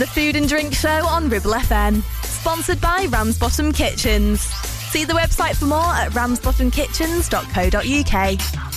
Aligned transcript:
The 0.00 0.06
Food 0.06 0.34
and 0.34 0.48
Drink 0.48 0.72
Show 0.72 0.88
on 0.88 1.28
Ribble 1.28 1.52
FM. 1.52 2.02
Sponsored 2.24 2.80
by 2.80 3.06
Ramsbottom 3.10 3.70
Kitchens. 3.70 4.40
See 4.40 5.04
the 5.04 5.12
website 5.12 5.56
for 5.56 5.66
more 5.66 5.84
at 5.84 6.12
ramsbottomkitchens.co.uk. 6.12 8.69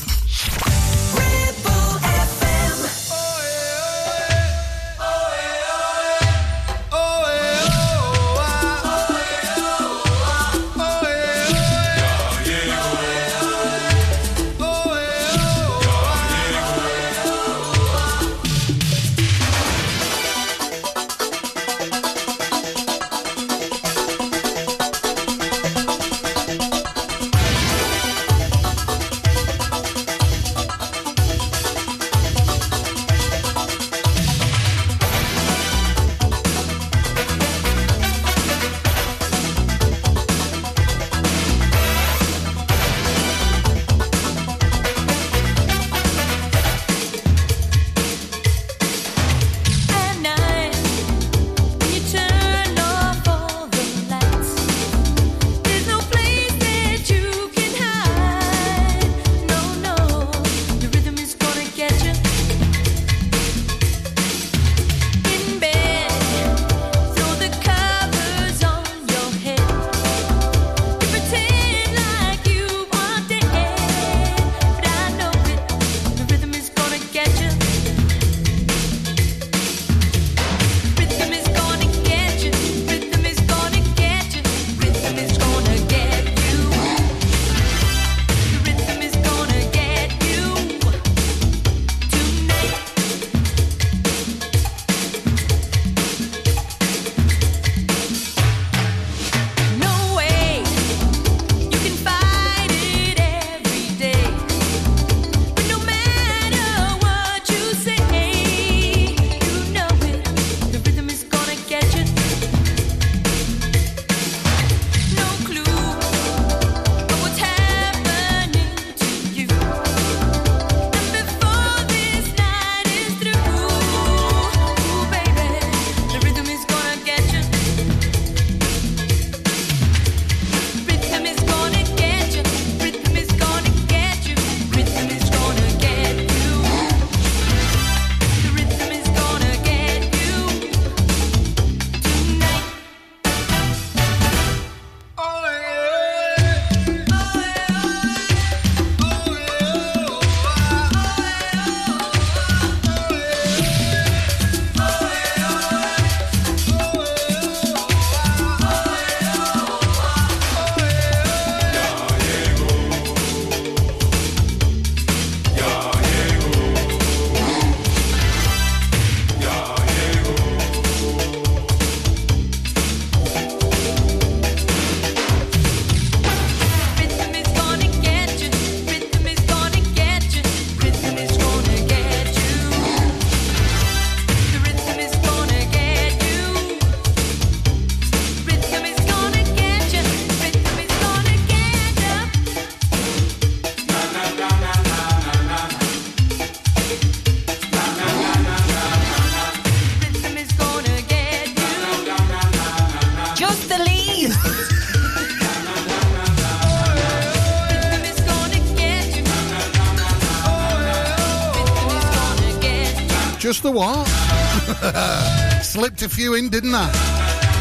the 213.63 213.72
what? 213.72 214.06
Slipped 215.63 216.01
a 216.01 216.09
few 216.09 216.34
in, 216.34 216.50
didn't 216.50 216.75
I? 216.75 216.91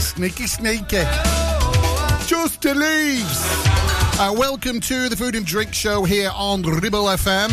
Sneaky, 0.00 0.48
sneaky. 0.48 1.04
Just 2.26 2.60
to 2.62 2.74
leaves. 2.74 3.40
Uh, 4.18 4.34
welcome 4.36 4.80
to 4.80 5.08
the 5.08 5.14
Food 5.16 5.36
and 5.36 5.46
Drink 5.46 5.72
Show 5.72 6.02
here 6.02 6.32
on 6.34 6.62
Ribble 6.62 7.04
FM. 7.04 7.52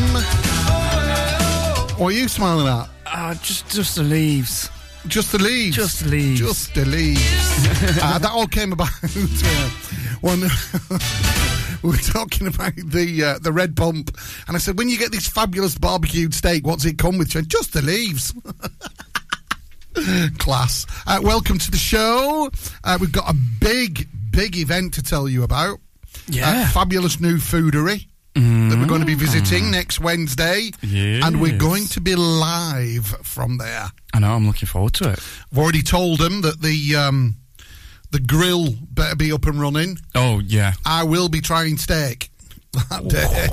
What 2.00 2.08
are 2.08 2.12
you 2.12 2.28
smiling 2.28 2.68
at? 2.68 2.90
Uh, 3.06 3.36
just, 3.36 3.70
just 3.70 3.96
the 3.96 4.04
leaves. 4.04 4.70
Just 5.06 5.32
the 5.32 5.38
leaves. 5.38 5.76
Just 5.76 6.04
the 6.04 6.10
leaves. 6.10 6.40
Just 6.40 6.74
the 6.74 6.86
leaves. 6.86 7.22
uh, 8.02 8.18
that 8.18 8.32
all 8.32 8.48
came 8.48 8.74
about 8.74 8.90
when 10.22 10.42
we 11.84 11.92
were 11.92 11.98
talking 11.98 12.48
about 12.48 12.76
the 12.76 13.24
uh, 13.24 13.40
the 13.40 13.52
red 13.52 13.76
pump, 13.76 14.16
and 14.48 14.56
I 14.56 14.60
said, 14.60 14.78
when 14.78 14.90
you 14.90 14.98
get 14.98 15.12
this 15.12 15.28
fabulous 15.28 15.78
barbecued 15.78 16.34
steak, 16.34 16.66
what's 16.66 16.86
it 16.86 16.98
come 16.98 17.18
with? 17.18 17.32
She 17.32 17.38
went, 17.38 17.48
Just 17.48 17.74
the 17.74 17.82
leaves. 17.82 18.34
Class. 20.38 20.86
Uh, 21.08 21.20
welcome 21.22 21.58
to 21.58 21.72
the 21.72 21.78
show. 21.78 22.50
Uh, 22.84 22.98
we've 23.02 23.12
got 23.12 23.30
a 23.30 23.36
big, 23.60 24.08
big 24.32 24.56
event 24.56 24.94
to 24.94 25.04
tell 25.04 25.28
you 25.28 25.44
about. 25.44 25.80
Yeah. 26.28 26.68
Fabulous 26.70 27.20
new 27.20 27.38
foodery 27.38 28.06
that 28.36 28.78
we're 28.80 28.88
going 28.88 29.02
to 29.02 29.08
be 29.08 29.16
visiting 29.16 29.72
next 29.72 30.00
Wednesday. 30.00 30.72
And 30.84 31.42
we're 31.42 31.58
going 31.58 31.88
to 31.88 32.02
be 32.02 32.16
live 32.16 33.08
from 33.24 33.58
there. 33.58 33.88
I 34.14 34.20
know. 34.20 34.34
I'm 34.34 34.48
looking 34.48 34.68
forward 34.68 34.94
to 34.96 35.10
it. 35.12 35.20
I've 35.52 35.58
already 35.58 35.82
told 35.82 36.20
them 36.20 36.42
that 36.42 36.62
the 36.62 36.96
um, 36.96 37.36
the 38.12 38.20
grill 38.20 38.70
better 38.92 39.16
be 39.16 39.32
up 39.32 39.46
and 39.46 39.60
running. 39.60 39.98
Oh 40.16 40.40
yeah. 40.40 40.74
I 40.86 41.04
will 41.04 41.30
be 41.30 41.42
trying 41.42 41.78
steak 41.78 42.30
that 42.90 43.08
day 43.08 43.48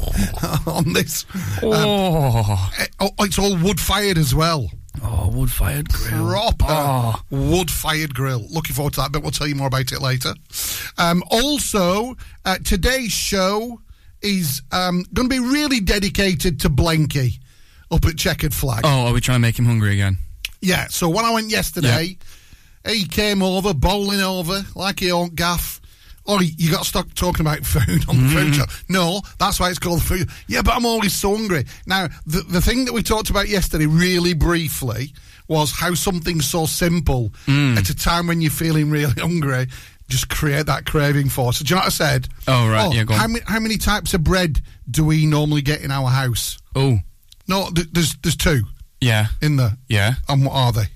on 0.70 0.93
this. 0.93 1.25
Oh, 1.62 2.70
Eh, 2.79 2.87
Oh, 3.00 3.11
it's 3.20 3.38
all 3.38 3.56
wood 3.56 3.81
fired 3.81 4.19
as 4.19 4.35
well. 4.35 4.70
oh, 5.03 5.29
wood 5.29 5.50
fired 5.50 5.88
grill. 5.88 6.26
Proper 6.31 6.64
Oh. 6.69 7.20
wood 7.31 7.70
fired 7.70 8.14
grill. 8.14 8.47
Looking 8.50 8.75
forward 8.75 8.94
to 8.94 9.00
that, 9.00 9.12
but 9.12 9.23
we'll 9.23 9.31
tell 9.31 9.47
you 9.47 9.55
more 9.55 9.67
about 9.69 9.93
it 9.93 10.00
later. 10.00 10.35
Um, 10.99 11.23
also, 11.31 12.17
uh, 12.44 12.58
today's 12.64 13.12
show 13.12 13.81
is 14.23 14.62
um, 14.73 15.05
going 15.12 15.29
to 15.29 15.35
be 15.35 15.41
really 15.41 15.81
dedicated 15.81 16.61
to 16.61 16.70
Blanky 16.70 17.38
up 17.91 18.05
at 18.06 18.17
Checkered 18.17 18.55
Flag. 18.55 18.81
Oh, 18.85 19.06
are 19.06 19.12
we 19.12 19.20
trying 19.20 19.37
to 19.37 19.41
make 19.43 19.58
him 19.58 19.67
hungry 19.67 19.93
again? 19.93 20.17
Yeah, 20.62 20.87
so 20.88 21.08
when 21.08 21.25
I 21.26 21.31
went 21.32 21.50
yesterday, 21.50 22.17
He 22.87 23.06
came 23.06 23.43
over, 23.43 23.75
bowling 23.75 24.21
over, 24.21 24.62
like 24.75 25.00
he 25.00 25.11
owned 25.11 25.37
gaff. 25.37 25.81
Oh, 26.29 26.41
you 26.41 26.73
got 26.73 26.83
to 26.83 26.88
stop 26.88 27.12
talking 27.15 27.47
about 27.47 27.65
food 27.65 28.09
on 28.09 28.21
the 28.21 28.29
food 28.29 28.53
mm-hmm. 28.53 28.53
show. 28.53 28.65
No, 28.88 29.21
that's 29.38 29.61
why 29.61 29.71
it's 29.71 29.79
called 29.79 30.03
food. 30.03 30.29
Yeah, 30.49 30.62
but 30.62 30.75
I'm 30.75 30.85
always 30.85 31.12
so 31.12 31.37
hungry. 31.37 31.67
Now, 31.87 32.09
the, 32.27 32.41
the 32.41 32.61
thing 32.61 32.85
that 32.87 32.93
we 32.93 33.03
talked 33.05 33.31
about 33.31 33.49
yesterday, 33.49 33.87
really 33.87 34.35
briefly, 34.35 35.12
was 35.47 35.71
how 35.71 35.94
something 35.94 36.41
so 36.41 36.67
simple 36.67 37.31
mm. 37.47 37.77
at 37.77 37.88
a 37.91 37.94
time 37.94 38.27
when 38.27 38.41
you're 38.41 38.50
feeling 38.50 38.91
really 38.91 39.12
hungry 39.21 39.69
just 40.09 40.29
create 40.29 40.67
that 40.67 40.87
craving 40.87 41.29
for. 41.29 41.53
So, 41.53 41.65
do 41.65 41.71
you 41.71 41.77
know 41.77 41.81
what 41.81 41.87
I 41.87 41.91
said? 41.91 42.29
Oh, 42.47 42.69
right, 42.69 42.87
oh, 42.87 42.93
yeah, 42.93 43.05
go 43.05 43.15
on. 43.15 43.21
how, 43.21 43.27
many, 43.29 43.44
how 43.47 43.61
many 43.61 43.77
types 43.77 44.15
of 44.15 44.23
bread 44.23 44.61
do 44.91 45.05
we 45.05 45.27
normally 45.27 45.62
get 45.62 45.82
in 45.82 45.91
our 45.91 46.09
house? 46.09 46.59
Oh, 46.75 46.99
No, 47.49 47.71
th- 47.75 47.89
there's 47.93 48.17
there's 48.23 48.37
two 48.37 48.62
yeah, 49.00 49.27
in 49.43 49.56
there. 49.56 49.77
yeah. 49.89 50.15
And 50.29 50.44
what 50.44 50.53
are 50.53 50.73
they? 50.73 50.87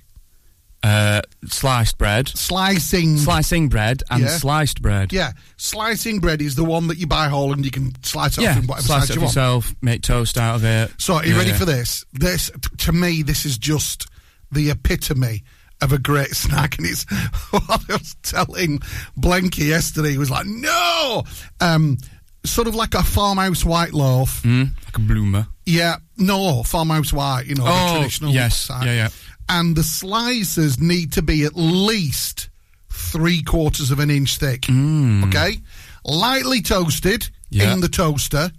Uh, 0.83 1.21
sliced 1.45 1.97
bread, 1.99 2.27
Slicing. 2.27 3.15
slicing 3.17 3.69
bread, 3.69 4.01
and 4.09 4.23
Yeah. 4.23 4.37
sliced 4.37 4.81
bread. 4.81 5.13
yeah, 5.13 5.33
slicing 5.55 6.19
bread 6.19 6.41
is 6.41 6.55
the 6.55 6.63
one 6.63 6.87
that 6.87 6.97
you 6.97 7.05
buy 7.05 7.27
whole 7.29 7.53
and 7.53 7.63
you 7.63 7.69
can 7.69 7.93
slice 8.03 8.35
it 8.37 8.41
Yeah, 8.41 8.51
off 8.53 8.57
in 8.57 8.65
whatever 8.67 8.87
slice 8.87 9.01
size 9.01 9.09
it 9.11 9.15
you 9.15 9.21
want. 9.21 9.29
yourself, 9.29 9.75
make 9.83 10.01
toast 10.01 10.39
out 10.39 10.55
of 10.55 10.63
it. 10.63 10.91
So, 10.97 11.15
are 11.15 11.25
you 11.25 11.33
Yeah, 11.33 11.37
ready 11.39 11.53
for 11.53 11.65
this? 11.65 12.03
This, 12.13 12.49
to 12.79 12.91
me, 12.91 13.21
this 13.21 13.45
is 13.45 13.59
just 13.59 14.07
the 14.51 14.71
epitome 14.71 15.43
of 15.81 15.91
a 15.93 15.99
great 15.99 16.35
snack, 16.35 16.79
and 16.79 16.87
it's 16.87 17.03
what 17.51 17.63
I 17.69 17.93
was 17.93 18.15
telling 18.23 18.79
Blanky 19.19 19.67
yesterday. 19.67 20.11
He 20.13 20.17
was 20.17 20.31
like, 20.31 20.47
"No, 20.47 21.23
um, 21.59 21.99
sort 22.43 22.67
of 22.67 22.73
like 22.73 22.95
a 22.95 23.03
farmhouse 23.03 23.63
white 23.63 23.93
loaf." 23.93 24.41
Mm, 24.41 24.71
like 24.85 24.97
a 24.97 24.99
bloomer. 24.99 25.47
Yeah, 25.65 25.97
no, 26.17 26.63
farmhouse 26.63 27.13
white. 27.13 27.45
You 27.45 27.53
know, 27.55 27.65
the 27.65 27.71
Oh, 27.71 27.95
traditional. 27.97 28.31
yes. 28.33 28.57
side. 28.57 28.85
Yeah, 28.87 28.93
yeah. 28.93 29.09
And 29.51 29.75
the 29.75 29.83
slices 29.83 30.79
need 30.79 31.11
to 31.13 31.21
be 31.21 31.43
at 31.43 31.55
least 31.55 32.49
three 32.89 33.43
quarters 33.43 33.91
of 33.91 33.99
an 33.99 34.09
inch 34.09 34.37
thick. 34.37 34.65
Okay, 34.69 35.57
lightly 36.05 36.61
toasted 36.61 37.29
Yeah. 37.49 37.73
in 37.73 37.81
the 37.81 37.89
toaster, 37.89 38.51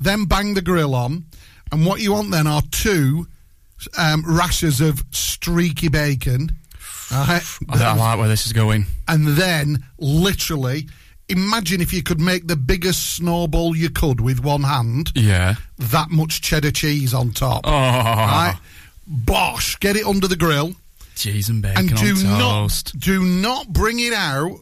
then 0.00 0.24
bang 0.24 0.54
the 0.54 0.62
grill 0.62 0.94
on, 0.94 1.26
and 1.70 1.84
what 1.86 2.00
you 2.00 2.12
want 2.12 2.30
then 2.30 2.46
are 2.46 2.62
two 2.70 3.26
um, 3.98 4.24
rashers 4.26 4.80
of 4.80 5.04
streaky 5.10 5.88
bacon. 5.88 6.50
Right, 7.10 7.42
I 7.68 7.78
don't 7.78 7.98
like 7.98 8.18
where 8.18 8.28
this 8.28 8.46
is 8.46 8.52
going. 8.54 8.86
and 9.08 9.28
then 9.28 9.84
literally. 9.98 10.88
Imagine 11.28 11.80
if 11.80 11.92
you 11.94 12.02
could 12.02 12.20
make 12.20 12.46
the 12.48 12.56
biggest 12.56 13.14
snowball 13.16 13.74
you 13.74 13.88
could 13.88 14.20
with 14.20 14.40
one 14.40 14.64
hand, 14.64 15.12
Yeah. 15.14 15.54
that 15.78 16.10
much 16.10 16.42
cheddar 16.42 16.72
cheese 16.72 17.14
on 17.14 17.30
top. 17.30 17.62
Oh, 17.64 17.70
Right? 17.70 18.56
Bosh, 19.12 19.78
get 19.78 19.96
it 19.96 20.06
under 20.06 20.26
the 20.26 20.36
grill 20.36 20.72
cheese 21.14 21.50
and 21.50 21.60
bacon 21.60 21.90
and 21.90 21.96
do 21.98 22.14
on 22.26 22.38
not 22.38 22.92
do 22.98 23.22
not 23.22 23.68
bring 23.68 23.98
it 24.00 24.14
out 24.14 24.58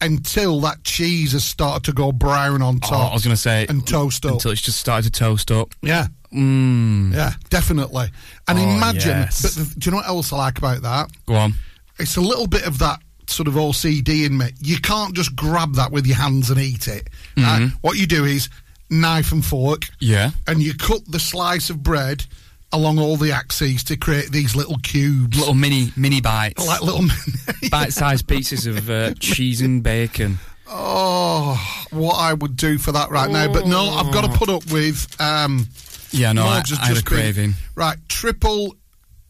until 0.00 0.60
that 0.60 0.84
cheese 0.84 1.32
has 1.32 1.44
started 1.44 1.82
to 1.84 1.92
go 1.92 2.12
brown 2.12 2.62
on 2.62 2.76
Oh, 2.84 2.88
top. 2.88 3.10
I 3.10 3.14
was 3.14 3.24
going 3.24 3.34
to 3.34 3.40
say 3.40 3.66
and 3.68 3.84
toast 3.84 4.24
up. 4.24 4.32
until 4.34 4.52
it's 4.52 4.60
just 4.60 4.78
started 4.78 5.12
to 5.12 5.18
toast 5.18 5.50
up. 5.50 5.74
yeah, 5.82 6.06
Mmm. 6.32 7.12
yeah, 7.12 7.32
definitely. 7.50 8.06
And 8.46 8.58
Oh, 8.60 8.62
imagine, 8.62 9.08
yes. 9.10 9.42
but 9.42 9.50
the, 9.52 9.74
do 9.80 9.86
you 9.86 9.90
know 9.90 9.96
what 9.98 10.06
else 10.06 10.32
I 10.32 10.36
like 10.36 10.58
about 10.58 10.82
that? 10.82 11.10
Go 11.26 11.34
on. 11.34 11.54
It's 11.98 12.16
a 12.16 12.20
little 12.20 12.46
bit 12.46 12.64
of 12.64 12.78
that 12.78 13.00
sort 13.26 13.48
of 13.48 13.54
OCD 13.54 14.24
in 14.24 14.38
me. 14.38 14.50
You 14.60 14.78
can't 14.78 15.14
just 15.16 15.34
grab 15.34 15.74
that 15.74 15.90
with 15.90 16.06
your 16.06 16.16
hands 16.16 16.48
and 16.50 16.60
eat 16.60 16.86
it. 16.86 17.08
Mm-hmm. 17.36 17.76
What 17.80 17.98
you 17.98 18.06
do 18.06 18.24
is 18.24 18.48
knife 18.88 19.32
and 19.32 19.44
fork, 19.44 19.82
Yeah. 19.98 20.30
and 20.46 20.62
you 20.62 20.74
cut 20.74 21.00
the 21.10 21.18
slice 21.18 21.70
of 21.70 21.82
bread 21.82 22.24
along 22.72 22.98
all 22.98 23.16
the 23.16 23.32
axes 23.32 23.82
to 23.84 23.96
create 23.96 24.30
these 24.30 24.54
little 24.54 24.78
cubes. 24.78 25.38
Little 25.38 25.54
mini 25.54 25.92
mini 25.96 26.20
bites. 26.20 26.66
like 26.66 26.82
little 26.82 27.04
Bite-sized 27.70 28.26
pieces 28.28 28.66
of 28.66 28.88
uh, 28.90 29.14
cheese 29.18 29.60
and 29.60 29.82
bacon. 29.82 30.38
Oh, 30.70 31.56
what 31.90 32.14
I 32.16 32.34
would 32.34 32.56
do 32.56 32.76
for 32.78 32.92
that 32.92 33.10
right 33.10 33.30
now. 33.30 33.50
But 33.52 33.66
no, 33.66 33.88
I've 33.88 34.12
got 34.12 34.30
to 34.30 34.36
put 34.38 34.48
up 34.50 34.70
with. 34.70 35.06
Um, 35.20 35.66
Yeah, 36.10 36.32
no, 36.32 36.44
I, 36.44 36.46
I 36.46 36.54
had 36.56 36.64
a 36.64 36.66
just 36.68 36.82
been- 36.84 37.02
craving. 37.04 37.54
right, 37.74 37.96
triple. 38.08 38.74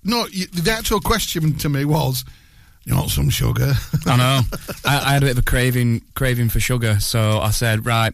No, 0.05 0.27
the 0.27 0.71
actual 0.77 1.01
question 1.01 1.55
to 1.59 1.69
me 1.69 1.85
was, 1.85 2.25
you 2.85 2.95
want 2.97 3.11
some 3.11 3.29
sugar? 3.31 3.73
I 4.07 4.17
know. 4.17 4.41
I, 4.85 4.97
I 5.11 5.13
had 5.15 5.23
a 5.23 5.27
bit 5.27 5.33
of 5.33 5.39
a 5.39 5.43
craving 5.43 6.03
craving 6.15 6.49
for 6.49 6.61
sugar, 6.61 6.99
so 7.01 7.39
I 7.41 7.51
said, 7.51 7.85
right, 7.87 8.13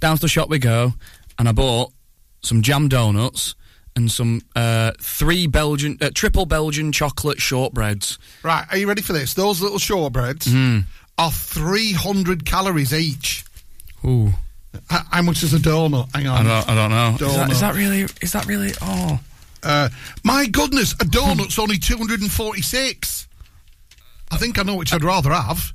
down 0.00 0.16
to 0.16 0.20
the 0.20 0.28
shop 0.28 0.48
we 0.48 0.58
go, 0.58 0.92
and 1.38 1.48
I 1.48 1.52
bought 1.52 1.92
some 2.42 2.62
jam 2.62 2.88
donuts 2.88 3.54
and 3.96 4.10
some 4.10 4.40
uh, 4.56 4.92
three 5.00 5.46
Belgian, 5.46 5.98
uh, 6.00 6.10
triple 6.14 6.46
Belgian 6.46 6.92
chocolate 6.92 7.38
shortbreads. 7.38 8.18
right, 8.42 8.64
are 8.70 8.76
you 8.76 8.86
ready 8.88 9.02
for 9.02 9.12
this? 9.12 9.34
Those 9.34 9.60
little 9.60 9.78
shortbreads 9.78 10.48
Mm. 10.48 10.84
are 11.18 11.30
300 11.30 12.44
calories 12.46 12.92
each. 12.94 13.44
Ooh, 14.04 14.32
H- 14.90 15.00
How 15.10 15.22
much 15.22 15.42
is 15.42 15.52
a 15.52 15.58
donut? 15.58 16.08
Hang 16.14 16.26
I 16.28 16.38
on. 16.38 16.44
don't, 16.44 16.68
I 16.68 16.74
don't 16.74 16.90
know. 16.90 17.26
Is 17.26 17.36
that, 17.36 17.50
that 17.60 17.74
really? 17.74 18.02
Is 18.22 18.32
that 18.32 18.46
really? 18.46 18.72
Oh, 18.80 19.18
Uh, 19.62 19.88
my 20.24 20.46
goodness, 20.46 20.92
a 21.00 21.04
donut's 21.04 21.58
only 21.58 21.76
246. 21.76 23.26
I 24.30 24.36
think 24.38 24.58
I 24.58 24.62
know 24.62 24.76
which 24.76 24.92
I'd 24.94 25.02
rather 25.04 25.30
have. 25.32 25.72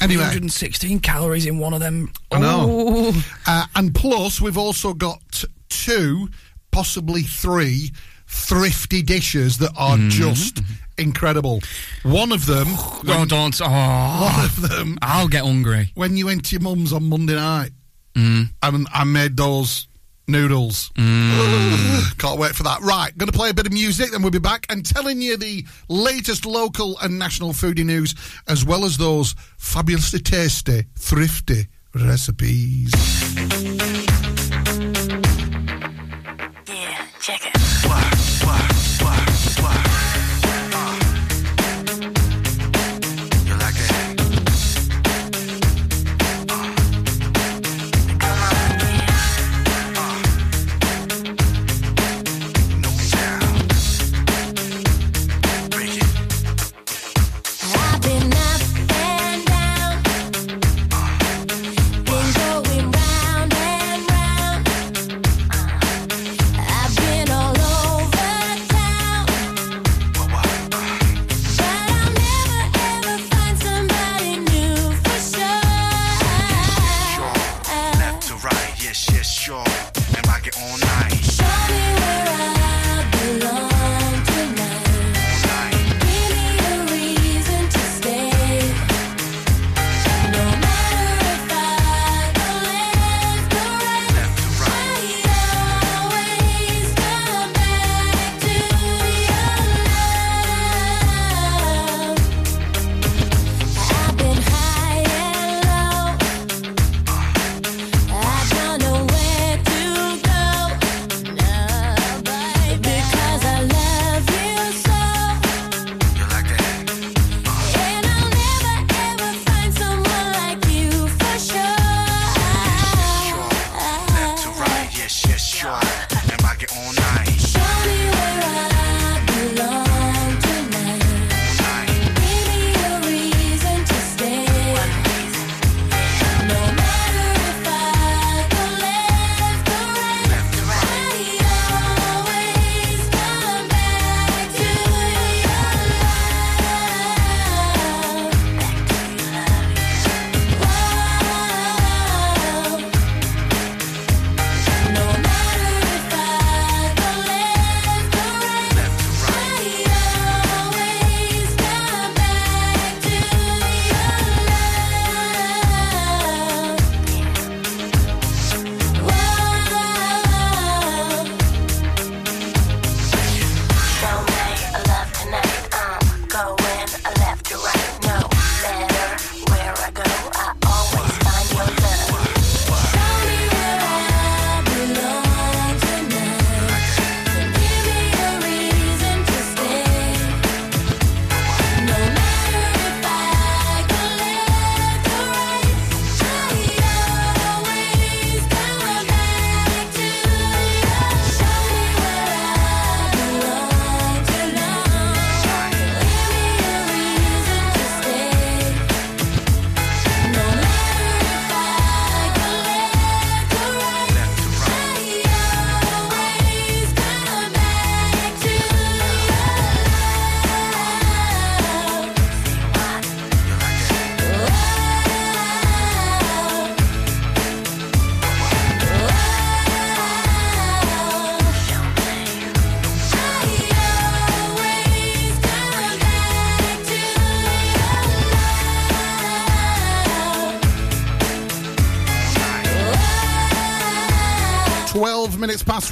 Anyway. 0.00 0.22
116 0.22 1.00
calories 1.00 1.46
in 1.46 1.58
one 1.58 1.74
of 1.74 1.80
them. 1.80 2.12
I 2.30 2.38
know. 2.38 2.66
Oh. 3.12 3.24
Uh, 3.46 3.64
and 3.74 3.92
plus, 3.92 4.40
we've 4.40 4.58
also 4.58 4.92
got 4.94 5.42
two, 5.68 6.28
possibly 6.70 7.22
three, 7.22 7.92
thrifty 8.26 9.02
dishes 9.02 9.58
that 9.58 9.72
are 9.76 9.96
Mm-hmm. 9.96 10.08
just 10.10 10.60
incredible. 10.98 11.60
One 12.02 12.32
of 12.32 12.46
them, 12.46 12.68
No, 13.04 13.24
don't. 13.24 13.58
Oh, 13.62 14.30
one 14.34 14.44
of 14.44 14.60
them, 14.68 14.98
I'll 15.02 15.28
get 15.28 15.44
hungry. 15.44 15.90
when 15.94 16.16
you 16.16 16.26
went 16.26 16.44
to 16.46 16.52
your 16.52 16.60
mum's 16.62 16.92
on 16.92 17.04
Monday 17.08 17.34
night, 17.36 17.70
Mm. 18.14 18.48
and 18.62 18.88
I 18.92 19.04
made 19.04 19.36
those 19.36 19.86
noodles. 20.26 20.90
Can't 20.96 22.38
wait 22.38 22.54
for 22.54 22.64
that. 22.64 22.80
Right, 22.82 23.16
going 23.16 23.30
to 23.30 23.36
play 23.36 23.48
a 23.50 23.54
bit 23.54 23.66
of 23.66 23.72
music, 23.72 24.10
then 24.10 24.22
we'll 24.22 24.30
be 24.32 24.38
back 24.40 24.66
and 24.70 24.84
telling 24.84 25.20
you 25.20 25.36
the 25.36 25.64
latest 25.88 26.44
local 26.44 26.98
and 26.98 27.18
national 27.18 27.52
foodie 27.52 27.84
news, 27.84 28.14
as 28.48 28.64
well 28.64 28.84
as 28.84 28.96
those 28.98 29.34
fabulously 29.56 30.18
tasty, 30.20 30.84
thrifty 30.96 31.68
recipes. 31.94 32.92
Yeah, 37.28 37.57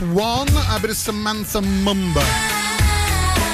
one. 0.00 0.48
A 0.70 0.78
bit 0.80 0.90
of 0.90 0.96
Samantha 0.96 1.60
Mumba. 1.60 2.22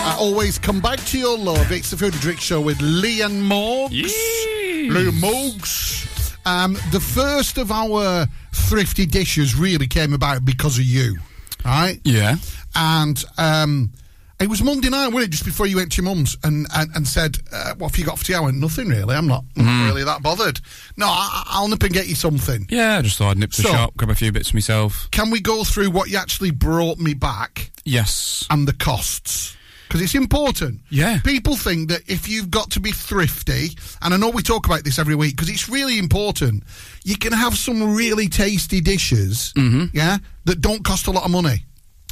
I 0.05 0.17
always 0.19 0.59
come 0.59 0.81
back 0.81 0.99
to 1.07 1.19
your 1.19 1.39
love. 1.39 1.71
It's 1.71 1.91
the 1.91 1.97
Food 1.97 2.13
and 2.13 2.23
Drink 2.23 2.41
Show 2.41 2.61
with 2.61 2.81
Lee 2.81 3.23
and 3.23 3.43
Morgs. 3.43 3.91
Lee 3.93 4.89
and 4.89 5.23
Morgs. 5.23 6.37
Um, 6.45 6.75
the 6.91 7.01
first 7.01 7.59
of 7.59 7.71
our 7.71 8.27
thrifty 8.53 9.07
dishes 9.07 9.55
really 9.55 9.87
came 9.87 10.13
about 10.13 10.45
because 10.45 10.79
of 10.79 10.85
you, 10.85 11.19
right? 11.65 12.01
Yeah. 12.05 12.37
And 12.75 13.23
um, 13.39 13.93
it 14.41 14.49
was 14.49 14.63
Monday 14.63 14.89
night, 14.89 15.09
wasn't 15.09 15.25
it? 15.25 15.31
Just 15.31 15.45
before 15.45 15.67
you 15.67 15.77
went 15.77 15.93
to 15.93 16.03
your 16.03 16.13
mum's 16.13 16.37
and, 16.43 16.67
and, 16.75 16.91
and 16.97 17.07
said, 17.07 17.37
uh, 17.53 17.75
What 17.77 17.91
have 17.93 17.99
you 17.99 18.05
got 18.05 18.19
for 18.19 18.25
tea? 18.25 18.35
I 18.35 18.41
went, 18.41 18.57
Nothing 18.57 18.89
really. 18.89 19.15
I'm 19.15 19.27
not, 19.29 19.45
not 19.57 19.87
really 19.87 20.05
that 20.05 20.23
bothered. 20.23 20.61
No, 20.97 21.07
I, 21.07 21.45
I'll 21.49 21.69
nip 21.69 21.83
and 21.83 21.93
get 21.93 22.09
you 22.09 22.15
something. 22.15 22.67
Yeah, 22.69 22.99
I 22.99 23.03
just 23.03 23.19
thought 23.19 23.31
I'd 23.31 23.39
nip 23.39 23.53
to 23.53 23.63
the 23.63 23.69
shop, 23.69 23.97
grab 23.97 24.11
a 24.11 24.15
few 24.15 24.33
bits 24.33 24.53
myself. 24.53 25.09
Can 25.13 25.31
we 25.31 25.41
go 25.41 25.65
through 25.65 25.91
what 25.91 26.11
you 26.11 26.17
actually 26.19 26.51
brought 26.51 26.99
me 26.99 27.15
back 27.15 27.71
Yes. 27.85 28.47
and 28.51 28.67
the 28.67 28.73
costs? 28.73 29.57
Because 29.89 30.01
it's 30.03 30.15
important. 30.15 30.81
Yeah. 30.89 31.21
People 31.23 31.55
think 31.55 31.91
that 31.91 32.01
if 32.09 32.27
you've 32.27 32.51
got 32.51 32.71
to 32.71 32.81
be 32.81 32.93
thrifty, 32.93 33.77
and 34.01 34.15
I 34.15 34.17
know 34.17 34.31
we 34.31 34.43
talk 34.43 34.65
about 34.65 34.85
this 34.85 34.99
every 34.99 35.15
week 35.15 35.37
because 35.37 35.51
it's 35.51 35.69
really 35.69 35.99
important, 35.99 36.65
you 37.05 37.17
can 37.19 37.33
have 37.35 37.59
some 37.59 37.95
really 37.95 38.27
tasty 38.29 38.81
dishes, 38.81 39.53
Mm-hmm. 39.55 39.95
yeah, 39.95 40.17
that 40.47 40.63
don't 40.63 40.83
cost 40.83 41.09
a 41.09 41.11
lot 41.11 41.25
of 41.27 41.31
money. 41.31 41.67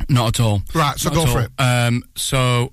Not 0.08 0.38
at 0.38 0.40
all. 0.40 0.62
Right, 0.74 0.98
so 0.98 1.10
Not 1.10 1.14
go 1.26 1.32
for 1.32 1.40
it. 1.40 1.50
Um, 1.58 2.02
so, 2.16 2.72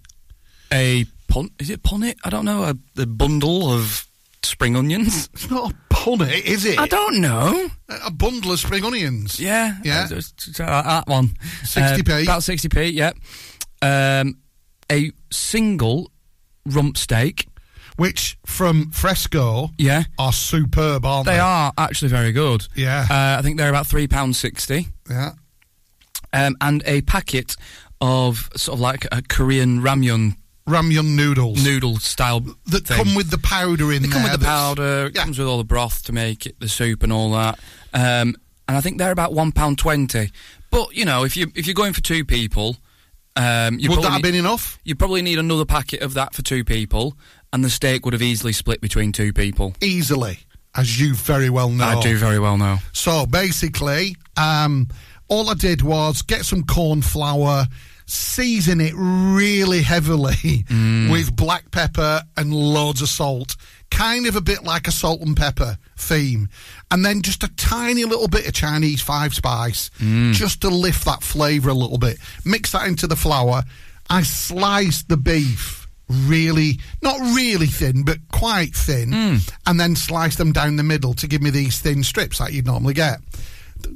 a 0.73 1.05
pun 1.27 1.49
is 1.59 1.69
it 1.69 1.83
punnet? 1.83 2.15
I 2.23 2.29
don't 2.29 2.45
know. 2.45 2.63
A, 2.63 2.75
a 3.01 3.05
bundle 3.05 3.71
of 3.71 4.05
spring 4.43 4.75
onions. 4.75 5.29
It's 5.33 5.49
not 5.49 5.71
a 5.71 5.75
punnet, 5.93 6.43
is 6.45 6.65
it? 6.65 6.79
I 6.79 6.87
don't 6.87 7.19
know. 7.21 7.69
A 8.05 8.11
bundle 8.11 8.51
of 8.51 8.59
spring 8.59 8.83
onions. 8.85 9.39
Yeah, 9.39 9.77
Yeah. 9.83 10.07
uh, 10.11 10.63
uh, 10.63 10.81
that 10.83 11.07
one. 11.07 11.29
60p. 11.63 12.19
Uh, 12.19 12.23
about 12.23 12.43
sixty 12.43 12.69
p. 12.69 12.83
Yeah. 12.89 13.11
Um, 13.81 14.37
a 14.91 15.11
single 15.31 16.11
rump 16.65 16.97
steak. 16.97 17.47
Which 17.97 18.37
from 18.45 18.91
Fresco 18.91 19.71
Yeah. 19.79 20.03
are 20.19 20.31
superb, 20.31 21.03
aren't 21.03 21.25
they? 21.25 21.31
They 21.33 21.39
are 21.39 21.73
actually 21.79 22.09
very 22.09 22.31
good. 22.31 22.67
Yeah. 22.75 23.07
Uh, 23.09 23.39
I 23.39 23.41
think 23.41 23.57
they're 23.57 23.69
about 23.69 23.87
three 23.87 24.07
pounds 24.07 24.37
sixty. 24.37 24.89
Yeah. 25.09 25.31
Um, 26.33 26.55
and 26.61 26.83
a 26.85 27.01
packet 27.01 27.55
of 28.01 28.49
sort 28.55 28.75
of 28.75 28.79
like 28.79 29.05
a 29.11 29.21
Korean 29.21 29.81
ramyun 29.81 30.35
Ramyun 30.67 31.15
noodles 31.15 31.63
noodle 31.63 31.97
style 31.97 32.41
that 32.65 32.85
thing. 32.85 32.97
come 32.97 33.15
with 33.15 33.29
the 33.31 33.37
powder 33.37 33.93
in 33.93 34.01
They 34.01 34.09
come 34.09 34.23
there. 34.23 34.31
with 34.33 34.41
the 34.41 34.45
powder. 34.45 35.05
It 35.05 35.15
Yeah. 35.15 35.23
comes 35.23 35.39
with 35.39 35.47
all 35.47 35.57
the 35.57 35.63
broth 35.63 36.03
to 36.03 36.11
make 36.11 36.45
it 36.45 36.59
the 36.59 36.67
soup 36.67 37.03
and 37.03 37.13
all 37.13 37.31
that. 37.31 37.57
Um, 37.93 38.35
and 38.67 38.75
I 38.77 38.81
think 38.81 38.97
they're 38.97 39.11
about 39.11 39.31
one 39.33 39.53
pound 39.53 39.77
twenty. 39.77 40.29
But 40.69 40.93
you 40.93 41.05
know, 41.05 41.23
if 41.23 41.37
you 41.37 41.49
if 41.55 41.65
you're 41.67 41.73
going 41.73 41.93
for 41.93 42.01
two 42.01 42.25
people, 42.25 42.75
um, 43.37 43.79
you 43.79 43.89
Would 43.89 43.99
that 43.99 44.01
probably 44.01 44.11
have 44.11 44.21
been 44.23 44.31
need, 44.33 44.39
enough? 44.39 44.77
you 44.83 44.93
probably 44.95 45.21
need 45.21 45.39
another 45.39 45.63
packet 45.63 46.01
of 46.01 46.13
that 46.15 46.33
for 46.35 46.41
two 46.41 46.65
people, 46.65 47.17
and 47.53 47.63
the 47.63 47.69
steak 47.69 48.03
would 48.03 48.13
have 48.13 48.21
easily 48.21 48.51
split 48.51 48.81
between 48.81 49.13
two 49.13 49.31
people. 49.31 49.73
Easily, 49.81 50.39
as 50.75 50.99
you 50.99 51.13
very 51.15 51.49
well 51.49 51.69
know. 51.69 51.85
I 51.85 52.01
do 52.01 52.17
very 52.17 52.39
well 52.39 52.57
know. 52.57 52.79
So 52.91 53.25
basically, 53.25 54.17
um, 54.35 54.89
all 55.27 55.49
I 55.49 55.53
did 55.53 55.81
was 55.81 56.21
get 56.21 56.45
some 56.45 56.63
corn 56.63 57.01
flour, 57.01 57.65
season 58.05 58.79
it 58.79 58.93
really 58.95 59.81
heavily 59.81 60.33
mm. 60.69 61.11
with 61.11 61.35
black 61.35 61.71
pepper 61.71 62.21
and 62.35 62.53
loads 62.53 63.01
of 63.01 63.09
salt. 63.09 63.55
Kind 63.89 64.27
of 64.27 64.35
a 64.35 64.41
bit 64.41 64.63
like 64.63 64.87
a 64.87 64.91
salt 64.91 65.21
and 65.21 65.35
pepper 65.35 65.77
theme. 65.97 66.49
And 66.91 67.05
then 67.05 67.21
just 67.21 67.43
a 67.43 67.55
tiny 67.55 68.03
little 68.03 68.27
bit 68.27 68.47
of 68.47 68.53
Chinese 68.53 69.01
five 69.01 69.33
spice 69.33 69.89
mm. 69.99 70.33
just 70.33 70.61
to 70.61 70.69
lift 70.69 71.05
that 71.05 71.23
flavour 71.23 71.69
a 71.69 71.73
little 71.73 71.97
bit. 71.97 72.17
Mix 72.45 72.71
that 72.73 72.87
into 72.87 73.07
the 73.07 73.15
flour. 73.15 73.63
I 74.09 74.23
sliced 74.23 75.09
the 75.09 75.17
beef 75.17 75.87
really, 76.09 76.79
not 77.01 77.19
really 77.35 77.67
thin, 77.67 78.03
but 78.03 78.17
quite 78.31 78.73
thin, 78.73 79.09
mm. 79.09 79.53
and 79.65 79.79
then 79.79 79.95
sliced 79.95 80.37
them 80.37 80.53
down 80.53 80.77
the 80.77 80.83
middle 80.83 81.13
to 81.15 81.27
give 81.27 81.41
me 81.41 81.49
these 81.49 81.79
thin 81.79 82.03
strips 82.03 82.39
like 82.39 82.53
you'd 82.53 82.65
normally 82.65 82.93
get. 82.93 83.19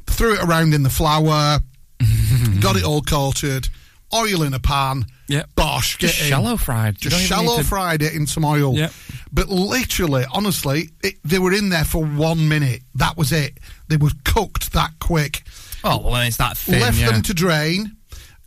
Threw 0.07 0.33
it 0.36 0.41
around 0.43 0.74
in 0.74 0.83
the 0.83 0.89
flour, 0.89 1.60
got 2.60 2.75
it 2.75 2.83
all 2.83 3.01
coated, 3.01 3.67
oil 4.13 4.43
in 4.43 4.53
a 4.53 4.60
pan. 4.60 5.05
Yep. 5.27 5.50
Bosh, 5.55 5.98
Just 5.98 6.19
in. 6.21 6.27
shallow 6.27 6.57
fried. 6.57 6.95
You 7.03 7.10
Just 7.10 7.29
don't 7.29 7.38
even 7.39 7.45
need 7.45 7.50
shallow 7.51 7.57
to- 7.62 7.67
fried 7.67 8.01
it 8.01 8.13
in 8.13 8.27
some 8.27 8.43
oil. 8.43 8.74
Yep. 8.75 8.91
But 9.31 9.48
literally, 9.50 10.25
honestly, 10.33 10.89
it, 11.03 11.15
they 11.24 11.39
were 11.39 11.53
in 11.53 11.69
there 11.69 11.86
for 11.86 12.03
one 12.03 12.50
minute. 12.50 12.81
That 12.95 13.15
was 13.15 13.31
it. 13.31 13.57
They 13.88 13.95
were 13.95 14.10
cooked 14.25 14.74
that 14.74 14.91
quick. 15.00 15.43
Oh 15.86 16.00
well, 16.01 16.21
it's 16.21 16.36
that 16.38 16.57
thin. 16.57 16.81
Left 16.81 16.98
yeah. 17.00 17.12
them 17.12 17.21
to 17.24 17.33
drain. 17.33 17.95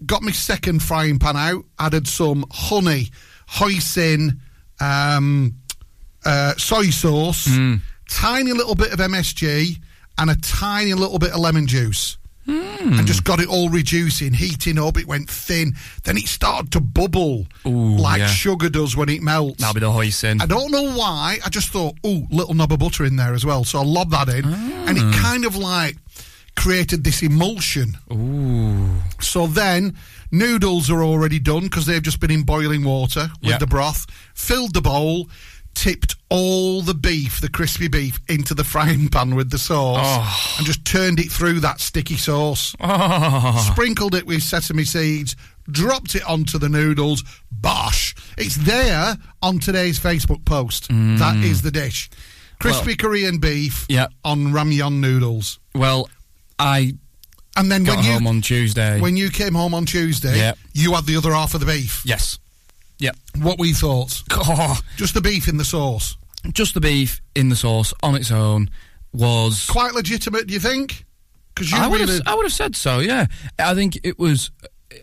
Got 0.04 0.22
my 0.22 0.32
second 0.32 0.82
frying 0.82 1.18
pan 1.18 1.36
out. 1.38 1.64
Added 1.78 2.06
some 2.06 2.44
honey, 2.50 3.08
hoisin, 3.48 4.38
um, 4.80 5.54
uh, 6.26 6.54
soy 6.58 6.90
sauce, 6.90 7.46
Mm. 7.48 7.80
tiny 8.10 8.52
little 8.52 8.74
bit 8.74 8.92
of 8.92 8.98
MSG, 9.00 9.78
and 10.18 10.30
a 10.30 10.36
tiny 10.36 10.94
little 10.94 11.18
bit 11.18 11.32
of 11.32 11.38
lemon 11.40 11.66
juice. 11.66 12.16
Mm. 12.46 12.98
And 12.98 13.06
just 13.06 13.24
got 13.24 13.40
it 13.40 13.48
all 13.48 13.70
reducing, 13.70 14.34
heating 14.34 14.78
up. 14.78 14.98
It 14.98 15.06
went 15.06 15.30
thin. 15.30 15.72
Then 16.02 16.18
it 16.18 16.26
started 16.26 16.70
to 16.72 16.80
bubble 16.80 17.46
Ooh, 17.66 17.96
like 17.96 18.18
yeah. 18.18 18.26
sugar 18.26 18.68
does 18.68 18.94
when 18.94 19.08
it 19.08 19.22
melts. 19.22 19.60
That'll 19.60 19.72
be 19.72 19.80
the 19.80 19.90
hoisin. 19.90 20.42
I 20.42 20.46
don't 20.46 20.70
know 20.70 20.92
why. 20.94 21.38
I 21.42 21.48
just 21.48 21.70
thought, 21.70 21.94
ooh, 22.06 22.26
little 22.30 22.52
knob 22.52 22.70
of 22.72 22.80
butter 22.80 23.06
in 23.06 23.16
there 23.16 23.32
as 23.32 23.46
well. 23.46 23.64
So 23.64 23.78
I 23.78 23.82
lobbed 23.84 24.10
that 24.10 24.28
in, 24.28 24.44
and 24.44 24.98
Ah. 24.98 25.08
it 25.08 25.14
kind 25.14 25.46
of 25.46 25.56
like 25.56 25.96
created 26.54 27.02
this 27.02 27.22
emulsion. 27.22 27.96
Ooh. 28.12 28.90
So 29.20 29.46
then 29.46 29.96
noodles 30.30 30.90
are 30.90 31.02
already 31.02 31.38
done 31.38 31.62
because 31.62 31.86
they've 31.86 32.02
just 32.02 32.20
been 32.20 32.30
in 32.30 32.42
boiling 32.42 32.84
water 32.84 33.30
with 33.40 33.52
Yeah. 33.52 33.58
the 33.58 33.66
broth. 33.66 34.04
Filled 34.34 34.74
the 34.74 34.82
bowl, 34.82 35.30
tipped 35.74 36.16
all 36.30 36.80
the 36.82 36.94
beef, 36.94 37.40
the 37.40 37.48
crispy 37.48 37.88
beef, 37.88 38.18
into 38.28 38.54
the 38.54 38.64
frying 38.64 39.08
pan 39.08 39.34
with 39.34 39.50
the 39.50 39.58
sauce, 39.58 39.98
Oh. 40.02 40.54
and 40.58 40.66
just 40.66 40.84
turned 40.84 41.20
it 41.20 41.30
through 41.30 41.60
that 41.60 41.80
sticky 41.80 42.16
sauce. 42.16 42.74
Oh. 42.80 43.68
Sprinkled 43.72 44.14
it 44.14 44.26
with 44.26 44.42
sesame 44.42 44.84
seeds, 44.84 45.36
dropped 45.70 46.14
it 46.14 46.24
onto 46.24 46.58
the 46.58 46.68
noodles. 46.68 47.22
Bosh! 47.50 48.14
It's 48.36 48.56
there 48.56 49.16
on 49.42 49.58
today's 49.58 49.98
Facebook 49.98 50.44
post. 50.44 50.88
Mm. 50.90 51.18
That 51.18 51.36
is 51.36 51.62
the 51.62 51.70
dish. 51.70 52.10
Crispy 52.60 52.88
Well- 52.90 52.96
Korean 52.96 53.38
beef 53.38 53.84
Yeah. 53.88 54.06
on 54.24 54.52
ramyeon 54.52 54.94
noodles. 55.00 55.58
Well, 55.74 56.08
I 56.58 56.94
And 57.56 57.70
then 57.70 57.84
got 57.84 57.96
when 57.96 58.04
you 58.06 58.12
home 58.12 58.26
on 58.26 58.40
Tuesday. 58.42 59.00
when 59.00 59.16
you 59.16 59.30
came 59.30 59.54
home 59.54 59.74
on 59.74 59.86
Tuesday, 59.86 60.36
Yeah. 60.38 60.52
you 60.72 60.94
had 60.94 61.06
the 61.06 61.16
other 61.16 61.32
half 61.32 61.54
of 61.54 61.60
the 61.60 61.66
beef. 61.66 62.02
yes. 62.04 62.38
Yep. 63.04 63.16
What 63.42 63.58
we 63.58 63.72
thought? 63.72 64.22
Oh, 64.32 64.78
Just 64.96 65.14
the 65.14 65.20
beef 65.20 65.48
in 65.48 65.56
the 65.58 65.64
sauce. 65.64 66.16
just 66.52 66.74
the 66.74 66.80
beef 66.80 67.20
in 67.34 67.48
the 67.48 67.56
sauce 67.56 67.94
on 68.02 68.14
its 68.16 68.30
own 68.30 68.68
was. 69.12 69.66
Quite 69.70 69.94
legitimate, 69.94 70.46
do 70.48 70.54
you 70.54 70.60
think? 70.60 71.04
Because 71.54 71.70
you 71.70 71.78
I 71.78 71.86
would, 71.86 72.00
really, 72.00 72.14
have, 72.14 72.22
I 72.26 72.34
would 72.34 72.44
have 72.44 72.52
said 72.52 72.74
so. 72.76 72.98
Yeah, 72.98 73.26
I 73.58 73.74
think 73.74 73.98
it 74.02 74.18
was 74.18 74.50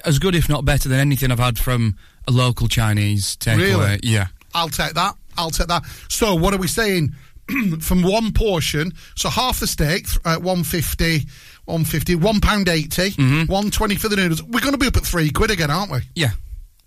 as 0.05 0.19
good, 0.19 0.35
if 0.35 0.49
not 0.49 0.65
better, 0.65 0.89
than 0.89 0.99
anything 0.99 1.31
I've 1.31 1.39
had 1.39 1.57
from 1.57 1.95
a 2.27 2.31
local 2.31 2.67
Chinese 2.67 3.37
takeaway. 3.37 3.57
Really? 3.57 3.99
Yeah. 4.03 4.27
I'll 4.53 4.69
take 4.69 4.93
that. 4.95 5.15
I'll 5.37 5.49
take 5.49 5.67
that. 5.67 5.83
So 6.09 6.35
what 6.35 6.53
are 6.53 6.57
we 6.57 6.67
saying? 6.67 7.13
From 7.81 8.01
one 8.03 8.31
portion, 8.33 8.93
so 9.15 9.29
half 9.29 9.59
the 9.59 9.67
steak, 9.67 10.05
uh, 10.25 10.37
150, 10.37 11.25
150, 11.65 12.15
one 12.15 12.39
pound 12.39 12.69
80, 12.69 13.11
Mm-hmm. 13.11 13.51
120 13.51 13.95
for 13.95 14.07
the 14.09 14.15
noodles. 14.15 14.43
We're 14.43 14.59
going 14.61 14.73
to 14.73 14.77
be 14.77 14.87
up 14.87 14.95
at 14.97 15.03
three 15.03 15.31
quid 15.31 15.51
again, 15.51 15.69
aren't 15.71 15.91
we? 15.91 15.99
Yeah. 16.15 16.31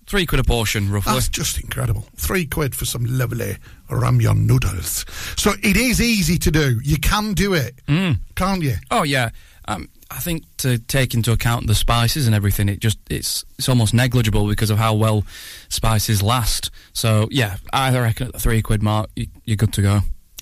Three 0.07 0.27
quid 0.27 0.41
a 0.41 0.45
portion, 0.45 0.91
roughly. 0.91 1.15
That's 1.15 1.29
just 1.29 1.59
incredible. 1.61 2.07
Three 2.17 2.45
quid 2.47 2.75
for 2.75 2.85
some 2.85 3.05
lovely 3.07 3.57
ramyun 3.91 4.47
noodles. 4.47 5.05
So 5.37 5.53
it 5.63 5.77
is 5.77 6.01
easy 6.01 6.39
to 6.39 6.51
do. 6.51 6.79
You 6.85 6.99
can 6.99 7.33
do 7.35 7.55
it, 7.55 7.75
Mm. 7.89 8.19
can't 8.37 8.63
you? 8.63 8.77
Oh 8.91 9.03
yeah, 9.03 9.31
um, 9.67 9.89
I 10.11 10.19
think 10.19 10.45
to 10.59 10.77
take 10.79 11.15
into 11.15 11.33
account 11.33 11.67
the 11.69 11.75
spices 11.75 12.27
and 12.27 12.35
everything, 12.35 12.69
it 12.69 12.81
just 12.81 12.99
it's 13.09 13.45
it's 13.59 13.69
almost 13.69 13.95
negligible 13.95 14.47
because 14.47 14.69
of 14.71 14.79
how 14.79 14.95
well 14.95 15.25
spices 15.71 16.23
last. 16.23 16.71
So 16.93 17.29
yeah, 17.31 17.57
I 17.73 17.97
reckon 17.99 18.27
at 18.27 18.33
the 18.35 18.39
three 18.41 18.61
quid 18.63 18.83
mark, 18.83 19.09
you, 19.17 19.27
you're 19.45 19.57
good 19.57 19.73
to 19.75 19.83
go. 19.83 20.01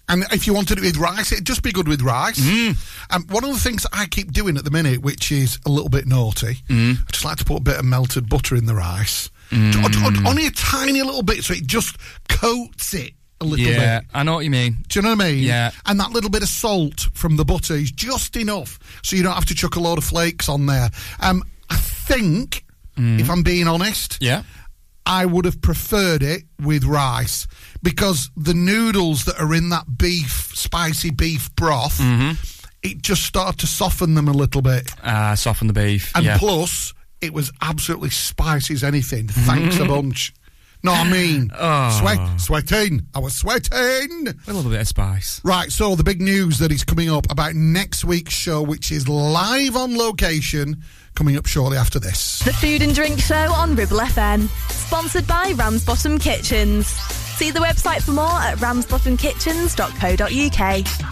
And 0.08 0.24
if 0.32 0.46
you 0.48 0.52
wanted 0.52 0.78
it 0.78 0.82
with 0.84 0.96
rice, 0.96 1.30
it'd 1.32 1.46
just 1.46 1.62
be 1.62 1.70
good 1.72 1.86
with 1.88 2.02
rice. 2.02 2.40
Mm. 2.40 2.76
Um, 3.14 3.24
one 3.30 3.44
of 3.44 3.54
the 3.54 3.60
things 3.60 3.84
that 3.84 3.90
I 3.92 4.06
keep 4.06 4.32
doing 4.32 4.56
at 4.58 4.64
the 4.64 4.70
minute, 4.70 5.00
which 5.00 5.30
is 5.30 5.58
a 5.64 5.70
little 5.70 5.88
bit 5.88 6.06
naughty, 6.06 6.56
Mm. 6.68 6.98
I 6.98 7.10
just 7.12 7.24
like 7.24 7.38
to 7.38 7.44
put 7.44 7.58
a 7.58 7.62
bit 7.62 7.78
of 7.78 7.84
melted 7.84 8.28
butter 8.28 8.56
in 8.56 8.66
the 8.66 8.74
rice. 8.74 9.30
Mm. 9.52 10.26
Only 10.26 10.46
a 10.46 10.50
tiny 10.50 11.02
little 11.02 11.22
bit, 11.22 11.44
so 11.44 11.52
it 11.54 11.66
just 11.66 11.96
coats 12.28 12.94
it 12.94 13.12
a 13.40 13.44
little 13.44 13.66
yeah, 13.66 14.00
bit. 14.00 14.08
I 14.14 14.22
know 14.22 14.34
what 14.34 14.44
you 14.44 14.50
mean. 14.50 14.78
Do 14.88 14.98
you 14.98 15.02
know 15.02 15.14
what 15.14 15.20
I 15.20 15.32
mean? 15.32 15.42
Yeah. 15.42 15.72
And 15.86 16.00
that 16.00 16.10
little 16.10 16.30
bit 16.30 16.42
of 16.42 16.48
salt 16.48 17.08
from 17.12 17.36
the 17.36 17.44
butter 17.44 17.74
is 17.74 17.92
just 17.92 18.36
enough, 18.36 18.78
so 19.02 19.16
you 19.16 19.22
don't 19.22 19.34
have 19.34 19.46
to 19.46 19.54
chuck 19.54 19.76
a 19.76 19.80
load 19.80 19.98
of 19.98 20.04
flakes 20.04 20.48
on 20.48 20.66
there. 20.66 20.90
Um, 21.20 21.42
I 21.68 21.76
think, 21.76 22.64
if 22.96 23.30
I'm 23.30 23.42
being 23.42 23.68
honest, 23.68 24.18
Yeah. 24.20 24.42
I 25.04 25.26
would 25.26 25.44
have 25.46 25.60
preferred 25.60 26.22
it 26.22 26.44
with 26.60 26.84
rice 26.84 27.48
because 27.82 28.30
the 28.36 28.54
noodles 28.54 29.24
that 29.24 29.40
are 29.40 29.52
in 29.52 29.70
that 29.70 29.98
beef, 29.98 30.52
spicy 30.54 31.10
beef 31.10 31.52
broth, 31.56 32.00
it 32.82 33.02
just 33.02 33.24
started 33.24 33.58
to 33.60 33.66
soften 33.66 34.14
them 34.14 34.28
a 34.28 34.32
little 34.32 34.62
bit. 34.62 34.92
Uh, 35.02 35.34
soften 35.34 35.66
the 35.66 35.72
beef. 35.72 36.12
And 36.14 36.24
yeah. 36.24 36.38
plus, 36.38 36.94
it 37.22 37.32
was 37.32 37.50
absolutely 37.62 38.10
spicy 38.10 38.74
as 38.74 38.84
anything. 38.84 39.28
Thanks 39.28 39.76
a 39.76 39.80
mm-hmm. 39.80 39.88
bunch. 39.94 40.34
No, 40.84 40.92
I 40.92 41.08
mean, 41.08 41.50
Oh. 41.58 41.96
sweat, 42.00 42.40
sweating. 42.40 43.06
I 43.14 43.20
was 43.20 43.34
sweating. 43.34 44.26
a 44.28 44.34
little 44.52 44.68
bit 44.70 44.80
of 44.80 44.88
spice. 44.88 45.40
Right, 45.44 45.70
so 45.70 45.94
the 45.94 46.02
big 46.02 46.20
news 46.20 46.58
that 46.58 46.72
is 46.72 46.82
coming 46.82 47.08
up 47.08 47.30
about 47.30 47.54
next 47.54 48.04
week's 48.04 48.34
show, 48.34 48.62
which 48.62 48.90
is 48.90 49.08
live 49.08 49.76
on 49.76 49.96
location, 49.96 50.82
coming 51.14 51.36
up 51.36 51.46
shortly 51.46 51.78
after 51.78 52.00
this. 52.00 52.40
The 52.40 52.52
Food 52.52 52.82
and 52.82 52.92
Drink 52.94 53.20
Show 53.20 53.52
on 53.52 53.76
Ribble 53.76 53.98
FM. 53.98 54.48
Sponsored 54.70 55.26
by 55.28 55.52
Ramsbottom 55.56 56.18
Kitchens. 56.18 56.88
See 56.88 57.50
the 57.52 57.60
website 57.60 58.02
for 58.02 58.10
more 58.12 58.26
at 58.26 58.58
ramsbottomkitchens.co.uk. 58.58 61.11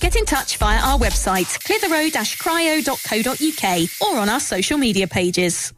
Get 0.01 0.15
in 0.15 0.25
touch 0.25 0.57
via 0.57 0.79
our 0.79 0.97
website, 0.97 1.59
clitheroe-cryo.co.uk 1.63 3.89
or 4.01 4.17
on 4.19 4.29
our 4.29 4.39
social 4.39 4.79
media 4.79 5.07
pages. 5.07 5.71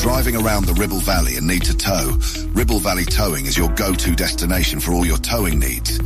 Driving 0.00 0.36
around 0.36 0.66
the 0.66 0.74
Ribble 0.78 1.00
Valley 1.00 1.38
and 1.38 1.48
need 1.48 1.64
to 1.64 1.76
tow? 1.76 2.16
Ribble 2.50 2.78
Valley 2.78 3.04
Towing 3.04 3.46
is 3.46 3.58
your 3.58 3.68
go-to 3.70 4.14
destination 4.14 4.78
for 4.78 4.92
all 4.92 5.04
your 5.04 5.18
towing 5.18 5.58
needs. 5.58 5.98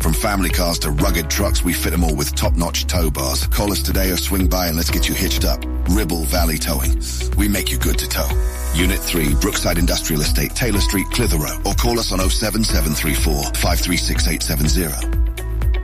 From 0.00 0.12
family 0.12 0.50
cars 0.50 0.78
to 0.78 0.92
rugged 0.92 1.28
trucks, 1.28 1.64
we 1.64 1.72
fit 1.72 1.90
them 1.90 2.04
all 2.04 2.14
with 2.14 2.32
top-notch 2.36 2.86
tow 2.86 3.10
bars. 3.10 3.48
Call 3.48 3.72
us 3.72 3.82
today 3.82 4.12
or 4.12 4.18
swing 4.18 4.46
by 4.46 4.68
and 4.68 4.76
let's 4.76 4.90
get 4.90 5.08
you 5.08 5.16
hitched 5.16 5.44
up. 5.44 5.64
Ribble 5.88 6.26
Valley 6.26 6.58
Towing. 6.58 7.02
We 7.36 7.48
make 7.48 7.72
you 7.72 7.78
good 7.78 7.98
to 7.98 8.08
tow. 8.08 8.28
Unit 8.76 9.00
3, 9.00 9.34
Brookside 9.34 9.78
Industrial 9.78 10.22
Estate, 10.22 10.54
Taylor 10.54 10.80
Street, 10.80 11.08
Clitheroe. 11.10 11.58
Or 11.66 11.74
call 11.74 11.98
us 11.98 12.12
on 12.12 12.20
07734 12.20 13.52
536870. 13.60 15.29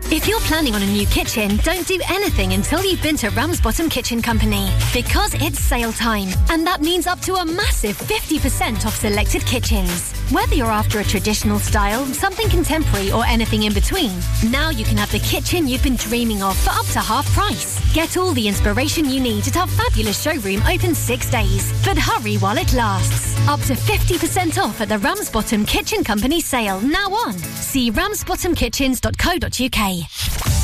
If 0.09 0.29
you're 0.29 0.40
planning 0.40 0.77
on 0.77 0.83
a 0.83 0.87
new 0.87 1.05
kitchen, 1.07 1.57
don't 1.64 1.85
do 1.85 2.01
anything 2.09 2.53
until 2.53 2.85
you've 2.85 3.03
been 3.03 3.16
to 3.16 3.29
Ramsbottom 3.31 3.88
Kitchen 3.88 4.23
Company. 4.23 4.71
Because 4.95 5.35
it's 5.35 5.59
sale 5.59 5.90
time, 5.90 6.29
and 6.49 6.64
that 6.64 6.81
means 6.81 7.09
up 7.09 7.21
to 7.23 7.35
a 7.35 7.45
massive 7.45 7.99
50% 7.99 8.87
off 8.87 8.95
selected 8.95 9.45
kitchens. 9.45 10.15
Whether 10.30 10.54
you're 10.56 10.72
after 10.72 10.98
a 10.98 11.04
traditional 11.04 11.60
style, 11.60 12.04
something 12.06 12.48
contemporary, 12.48 13.12
or 13.12 13.24
anything 13.26 13.62
in 13.62 13.72
between, 13.72 14.10
now 14.50 14.70
you 14.70 14.84
can 14.84 14.96
have 14.96 15.12
the 15.12 15.20
kitchen 15.20 15.68
you've 15.68 15.84
been 15.84 15.94
dreaming 15.94 16.42
of 16.42 16.58
for 16.58 16.70
up 16.70 16.86
to 16.86 16.98
half 16.98 17.32
price. 17.32 17.78
Get 17.94 18.16
all 18.16 18.32
the 18.32 18.48
inspiration 18.48 19.04
you 19.04 19.20
need 19.20 19.46
at 19.46 19.56
our 19.56 19.68
fabulous 19.68 20.20
showroom 20.20 20.62
open 20.62 20.96
six 20.96 21.30
days. 21.30 21.72
But 21.84 21.96
hurry 21.96 22.38
while 22.38 22.58
it 22.58 22.72
lasts. 22.72 23.38
Up 23.46 23.60
to 23.60 23.74
50% 23.74 24.60
off 24.60 24.80
at 24.80 24.88
the 24.88 24.98
Ramsbottom 24.98 25.64
Kitchen 25.64 26.02
Company 26.02 26.40
sale 26.40 26.80
now 26.80 27.10
on. 27.10 27.34
See 27.34 27.92
ramsbottomkitchens.co.uk. 27.92 30.56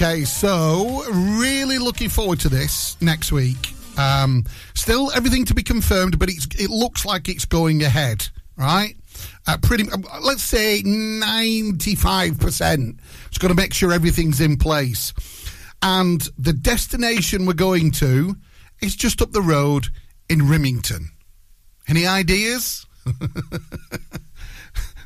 Okay, 0.00 0.24
so 0.24 1.02
really 1.10 1.76
looking 1.76 2.08
forward 2.08 2.38
to 2.38 2.48
this 2.48 2.96
next 3.00 3.32
week. 3.32 3.74
Um, 3.98 4.44
still 4.74 5.10
everything 5.10 5.44
to 5.46 5.56
be 5.56 5.64
confirmed, 5.64 6.20
but 6.20 6.30
it's, 6.30 6.46
it 6.56 6.70
looks 6.70 7.04
like 7.04 7.28
it's 7.28 7.44
going 7.44 7.82
ahead, 7.82 8.28
right? 8.56 8.94
Uh, 9.48 9.56
pretty, 9.60 9.90
uh, 9.90 9.98
let's 10.22 10.44
say 10.44 10.82
ninety-five 10.84 12.38
percent. 12.38 13.00
It's 13.26 13.38
got 13.38 13.48
to 13.48 13.54
make 13.54 13.74
sure 13.74 13.92
everything's 13.92 14.40
in 14.40 14.56
place, 14.56 15.12
and 15.82 16.20
the 16.38 16.52
destination 16.52 17.44
we're 17.44 17.54
going 17.54 17.90
to 17.92 18.36
is 18.80 18.94
just 18.94 19.20
up 19.20 19.32
the 19.32 19.42
road 19.42 19.88
in 20.30 20.42
Rimington. 20.42 21.06
Any 21.88 22.06
ideas? 22.06 22.86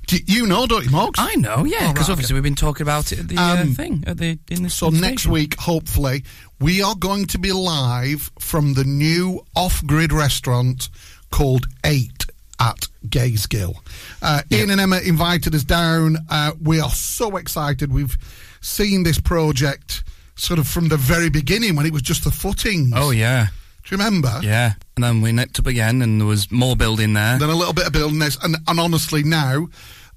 Do 0.06 0.16
you- 0.16 0.22
you 0.26 0.46
know, 0.46 0.66
don't 0.66 0.84
you, 0.84 0.90
Morgs? 0.90 1.14
I 1.18 1.34
know, 1.36 1.64
yeah, 1.64 1.92
because 1.92 2.08
right, 2.08 2.12
obviously 2.12 2.34
we've 2.34 2.42
been 2.42 2.54
talking 2.54 2.82
about 2.82 3.12
it 3.12 3.20
at 3.20 3.28
the 3.28 3.36
uh, 3.38 3.62
Um, 3.62 3.74
thing 3.74 4.04
at 4.06 4.18
the 4.18 4.38
in 4.50 4.62
the 4.64 4.70
So 4.70 4.90
next 4.90 5.26
week, 5.26 5.56
hopefully, 5.58 6.24
we 6.60 6.82
are 6.82 6.94
going 6.96 7.26
to 7.26 7.38
be 7.38 7.52
live 7.52 8.30
from 8.38 8.74
the 8.74 8.84
new 8.84 9.44
off-grid 9.54 10.12
restaurant 10.12 10.88
called 11.30 11.66
Eight 11.84 12.26
at 12.60 12.88
Gazegill. 13.08 13.74
Uh, 14.20 14.42
Ian 14.52 14.70
and 14.70 14.80
Emma 14.80 14.98
invited 14.98 15.54
us 15.54 15.64
down. 15.64 16.18
Uh, 16.28 16.52
we 16.60 16.78
are 16.80 16.90
so 16.90 17.36
excited. 17.36 17.92
We've 17.92 18.16
seen 18.60 19.02
this 19.04 19.18
project 19.18 20.04
sort 20.36 20.58
of 20.58 20.66
from 20.68 20.88
the 20.88 20.96
very 20.96 21.28
beginning 21.30 21.74
when 21.76 21.86
it 21.86 21.92
was 21.92 22.02
just 22.02 22.24
the 22.24 22.30
footings. 22.30 22.92
Oh 22.94 23.10
yeah, 23.10 23.48
Do 23.84 23.94
you 23.96 24.02
remember? 24.02 24.40
yeah, 24.42 24.74
and 24.96 25.04
then 25.04 25.20
we 25.22 25.32
nipped 25.32 25.58
up 25.58 25.66
again, 25.66 26.02
and 26.02 26.20
there 26.20 26.28
was 26.28 26.50
more 26.50 26.76
building 26.76 27.12
there. 27.14 27.38
Then 27.38 27.50
a 27.50 27.54
little 27.56 27.74
bit 27.74 27.86
of 27.86 27.92
building 27.92 28.18
this, 28.20 28.36
and, 28.42 28.56
and 28.66 28.80
honestly 28.80 29.22
now, 29.22 29.68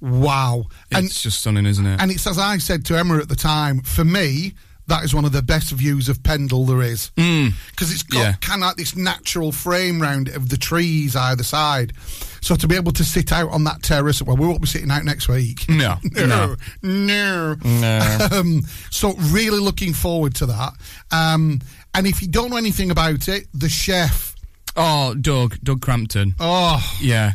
wow! 0.01 0.65
and 0.91 1.05
It's 1.05 1.23
just 1.23 1.39
stunning, 1.39 1.65
isn't 1.65 1.85
it? 1.85 1.99
And 2.01 2.11
it's 2.11 2.27
as 2.27 2.37
I 2.37 2.57
said 2.59 2.85
to 2.85 2.97
Emma 2.97 3.17
at 3.17 3.29
the 3.29 3.35
time, 3.35 3.81
for 3.81 4.05
me, 4.05 4.53
that 4.87 5.03
is 5.03 5.15
one 5.15 5.25
of 5.25 5.31
the 5.31 5.41
best 5.41 5.71
views 5.71 6.09
of 6.09 6.21
Pendle 6.21 6.63
there 6.65 6.83
is. 6.83 7.09
Because 7.15 7.91
it's 7.91 8.03
got 8.03 8.19
Yeah. 8.19 8.33
kind 8.33 8.61
of 8.61 8.67
like 8.67 8.75
this 8.77 8.95
natural 8.95 9.51
frame 9.51 9.99
round 9.99 10.27
of 10.29 10.49
the 10.49 10.57
trees 10.57 11.15
either 11.15 11.41
side. 11.43 11.93
So 12.41 12.55
to 12.55 12.67
be 12.67 12.75
able 12.75 12.91
to 12.91 13.03
sit 13.03 13.31
out 13.31 13.49
on 13.49 13.63
that 13.63 13.81
terrace, 13.81 14.21
well, 14.21 14.37
we 14.37 14.45
won't 14.45 14.61
be 14.61 14.67
sitting 14.67 14.91
out 14.91 15.03
next 15.03 15.27
week. 15.27 15.67
No, 15.67 15.97
no. 16.11 16.55
No. 16.83 17.55
No. 17.63 18.27
Um, 18.31 18.61
so 18.91 19.13
really 19.31 19.57
looking 19.59 19.93
forward 19.93 20.35
to 20.35 20.45
that. 20.47 20.73
Um, 21.11 21.61
and 21.95 22.07
if 22.07 22.21
you 22.21 22.27
don't 22.27 22.49
know 22.51 22.57
anything 22.57 22.91
about 22.91 23.27
it, 23.27 23.47
the 23.53 23.69
chef, 23.69 24.35
oh, 24.75 25.13
Doug, 25.15 25.57
Doug 25.63 25.81
Crampton. 25.81 26.35
oh, 26.39 26.81
Yeah. 27.01 27.33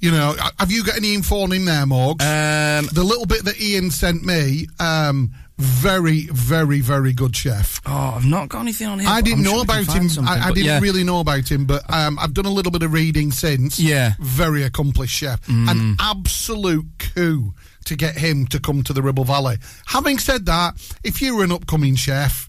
you 0.00 0.10
know, 0.10 0.34
have 0.58 0.70
you 0.70 0.84
got 0.84 0.96
any 0.96 1.14
info 1.14 1.40
on 1.42 1.52
him 1.52 1.64
there, 1.64 1.84
Morgs? 1.86 2.22
Um, 2.22 2.88
the 2.92 3.04
little 3.04 3.26
bit 3.26 3.44
that 3.44 3.60
Ian 3.60 3.90
sent 3.90 4.24
me, 4.24 4.66
um, 4.78 5.32
very, 5.58 6.22
very, 6.32 6.80
very 6.80 7.12
good 7.12 7.36
chef. 7.36 7.82
oh, 7.84 8.14
I've 8.16 8.24
not 8.24 8.48
got 8.48 8.60
anything 8.60 8.86
on 8.86 8.98
him. 8.98 9.06
I 9.08 9.20
didn't 9.20 9.40
I'm 9.40 9.44
know 9.44 9.54
sure 9.56 9.62
about 9.64 9.86
him. 9.92 10.08
I, 10.26 10.48
I 10.48 10.52
didn't 10.52 10.64
yeah. 10.64 10.80
really 10.80 11.04
know 11.04 11.20
about 11.20 11.50
him, 11.50 11.66
but 11.66 11.82
um, 11.92 12.18
I've 12.18 12.32
done 12.32 12.46
a 12.46 12.50
little 12.50 12.72
bit 12.72 12.82
of 12.82 12.92
reading 12.94 13.30
since. 13.30 13.78
Yeah. 13.78 14.12
Mm. 14.12 14.18
Very 14.20 14.62
accomplished 14.62 15.14
chef. 15.14 15.46
An 15.48 15.96
absolute 16.00 16.86
coup 16.98 17.52
to 17.84 17.96
get 17.96 18.16
him 18.16 18.46
to 18.48 18.60
come 18.60 18.82
to 18.84 18.92
the 18.92 19.02
Ribble 19.02 19.24
Valley. 19.24 19.56
Having 19.86 20.18
said 20.18 20.46
that, 20.46 20.74
if 21.04 21.20
you 21.20 21.36
were 21.36 21.44
an 21.44 21.52
upcoming 21.52 21.94
chef 21.94 22.48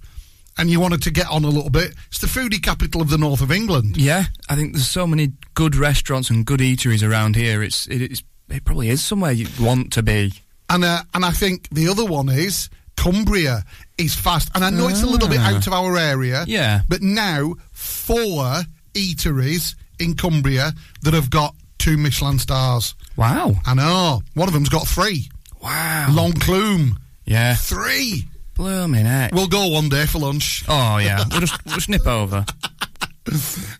and 0.61 0.69
you 0.69 0.79
wanted 0.79 1.01
to 1.01 1.11
get 1.11 1.27
on 1.27 1.43
a 1.43 1.49
little 1.49 1.71
bit, 1.71 1.95
it's 2.07 2.19
the 2.19 2.27
foodie 2.27 2.61
capital 2.61 3.01
of 3.01 3.09
the 3.09 3.17
north 3.17 3.41
of 3.41 3.51
England. 3.51 3.97
Yeah, 3.97 4.25
I 4.47 4.55
think 4.55 4.73
there's 4.73 4.87
so 4.87 5.07
many 5.07 5.31
good 5.55 5.75
restaurants 5.75 6.29
and 6.29 6.45
good 6.45 6.59
eateries 6.59 7.01
around 7.07 7.35
here. 7.35 7.63
It's 7.63 7.87
it, 7.87 8.01
it's 8.03 8.23
it 8.49 8.63
probably 8.63 8.89
is 8.89 9.03
somewhere 9.03 9.31
you 9.31 9.47
want 9.59 9.91
to 9.93 10.03
be. 10.03 10.31
And 10.69 10.85
uh, 10.85 11.01
and 11.15 11.25
I 11.25 11.31
think 11.31 11.67
the 11.71 11.87
other 11.89 12.05
one 12.05 12.29
is 12.29 12.69
Cumbria 12.95 13.63
is 13.97 14.13
fast. 14.13 14.51
And 14.53 14.63
I 14.63 14.69
know 14.69 14.87
it's 14.87 15.01
a 15.01 15.07
little 15.07 15.27
bit 15.27 15.39
Ah. 15.41 15.55
out 15.55 15.65
of 15.67 15.73
our 15.73 15.97
area. 15.97 16.45
Yeah. 16.47 16.81
But 16.87 17.01
now 17.01 17.55
four 17.71 18.61
eateries 18.93 19.75
in 19.99 20.15
Cumbria 20.15 20.73
that 21.01 21.13
have 21.13 21.29
got 21.29 21.55
two 21.79 21.97
Michelin 21.97 22.37
stars. 22.39 22.93
Wow. 23.15 23.55
I 23.65 23.73
know. 23.73 24.21
One 24.35 24.47
of 24.47 24.53
them's 24.53 24.69
got 24.69 24.87
three. 24.87 25.29
Wow. 25.63 26.07
L'Enclume. 26.11 26.95
Yeah. 27.25 27.55
Three. 27.55 28.25
Blooming 28.61 29.05
heck. 29.05 29.33
We'll 29.33 29.47
go 29.47 29.67
one 29.69 29.89
day 29.89 30.05
for 30.05 30.19
lunch. 30.19 30.63
oh 30.67 30.97
yeah. 30.97 31.23
We'll 31.31 31.39
just 31.39 31.65
we'll 31.65 31.73
just 31.75 31.89
nip 31.89 32.05
over. 32.05 32.45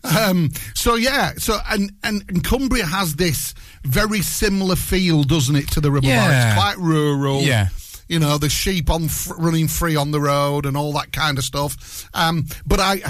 Um, 0.02 0.50
so 0.74 0.94
yeah, 0.96 1.32
so 1.36 1.58
and, 1.70 1.92
and 2.02 2.24
and 2.28 2.42
Cumbria 2.44 2.84
has 2.86 3.14
this 3.14 3.54
very 3.84 4.22
similar 4.22 4.74
feel, 4.76 5.22
doesn't 5.22 5.54
it, 5.54 5.70
to 5.72 5.80
the 5.80 5.90
Ribble 5.90 6.08
Valley? 6.08 6.32
Yeah. 6.32 6.52
It's 6.52 6.60
quite 6.60 6.78
rural. 6.78 7.42
Yeah. 7.42 7.68
You 8.08 8.18
know, 8.18 8.38
the 8.38 8.48
sheep 8.48 8.90
on 8.90 9.04
f- 9.04 9.30
running 9.38 9.68
free 9.68 9.94
on 9.94 10.10
the 10.10 10.20
road 10.20 10.66
and 10.66 10.76
all 10.76 10.92
that 10.94 11.12
kind 11.12 11.38
of 11.38 11.44
stuff. 11.44 12.08
Um, 12.12 12.46
but 12.66 12.80
I, 12.80 13.02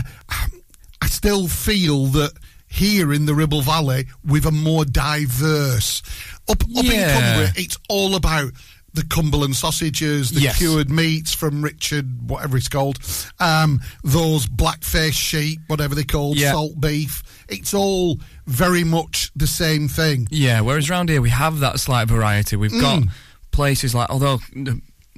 I 1.00 1.06
still 1.06 1.48
feel 1.48 2.06
that 2.08 2.32
here 2.68 3.12
in 3.12 3.26
the 3.26 3.34
Ribble 3.34 3.62
Valley, 3.62 4.06
with 4.24 4.44
a 4.46 4.52
more 4.52 4.84
diverse 4.84 6.02
up 6.48 6.62
up 6.62 6.84
in 6.84 6.90
Cumbria, 6.90 7.52
it's 7.56 7.78
all 7.88 8.14
about 8.14 8.52
the 8.94 9.04
Cumberland 9.04 9.56
sausages, 9.56 10.30
the 10.30 10.40
Yes. 10.42 10.58
cured 10.58 10.90
meats 10.90 11.32
from 11.32 11.62
Richard, 11.62 12.28
whatever 12.28 12.56
it's 12.56 12.68
called, 12.68 12.98
um, 13.40 13.80
those 14.04 14.46
blackface 14.46 15.14
sheep, 15.14 15.60
whatever 15.68 15.94
they're 15.94 16.04
called, 16.04 16.36
Yeah. 16.36 16.52
salt 16.52 16.80
beef. 16.80 17.22
It's 17.48 17.72
all 17.74 18.20
very 18.46 18.84
much 18.84 19.30
the 19.34 19.46
same 19.46 19.88
thing. 19.88 20.28
Yeah. 20.30 20.60
Whereas 20.60 20.90
around 20.90 21.08
here 21.08 21.22
we 21.22 21.30
have 21.30 21.60
that 21.60 21.80
slight 21.80 22.08
variety. 22.08 22.56
We've 22.56 22.70
got 22.70 23.00
Mm. 23.02 23.08
places 23.50 23.94
like 23.94 24.10
although. 24.10 24.40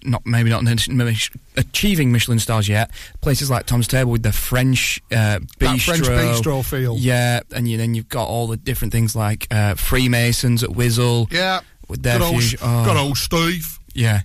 Not 0.06 0.26
maybe 0.26 0.50
not 0.50 0.62
maybe 0.64 1.16
achieving 1.56 2.12
Michelin 2.12 2.38
stars 2.38 2.68
yet. 2.68 2.90
Places 3.22 3.48
like 3.48 3.64
Tom's 3.64 3.88
Table 3.88 4.10
with 4.10 4.22
the 4.22 4.32
French 4.32 5.00
uh, 5.10 5.38
bistro, 5.58 5.58
That 5.58 5.80
French 5.80 6.02
bistro 6.04 6.62
feel. 6.62 6.98
Yeah, 6.98 7.40
and 7.54 7.66
you, 7.66 7.78
then 7.78 7.94
you've 7.94 8.10
got 8.10 8.26
all 8.28 8.46
the 8.46 8.58
different 8.58 8.92
things 8.92 9.16
like 9.16 9.46
uh, 9.50 9.76
Freemasons 9.76 10.62
at 10.62 10.68
Wiswell. 10.68 11.32
Yeah. 11.32 11.60
With 11.88 12.02
their 12.02 12.18
good 12.18 12.24
old, 12.24 12.34
fusion. 12.34 12.58
Oh, 12.62 12.84
good 12.84 12.96
old 12.96 13.16
Steve. 13.18 13.78
yeah. 13.94 14.22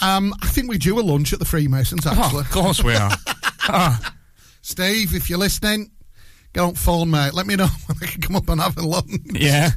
Um, 0.00 0.34
I 0.42 0.48
think 0.48 0.68
we 0.68 0.78
do 0.78 0.98
a 0.98 1.02
lunch 1.02 1.32
at 1.32 1.38
the 1.38 1.44
Freemasons, 1.44 2.06
actually. 2.06 2.38
Oh, 2.38 2.40
of 2.40 2.50
course 2.50 2.82
we 2.82 2.94
are. 2.94 3.10
Ah, 3.68 4.14
Steve, 4.62 5.14
if 5.14 5.30
you're 5.30 5.38
listening, 5.38 5.92
on 6.60 6.74
phone, 6.74 7.10
mate. 7.10 7.32
Let 7.34 7.46
me 7.46 7.56
know 7.56 7.66
when 7.86 7.96
I 8.02 8.06
can 8.06 8.20
come 8.20 8.36
up 8.36 8.48
and 8.48 8.60
have 8.60 8.76
a 8.76 8.82
lunch. 8.82 9.10
yeah. 9.32 9.70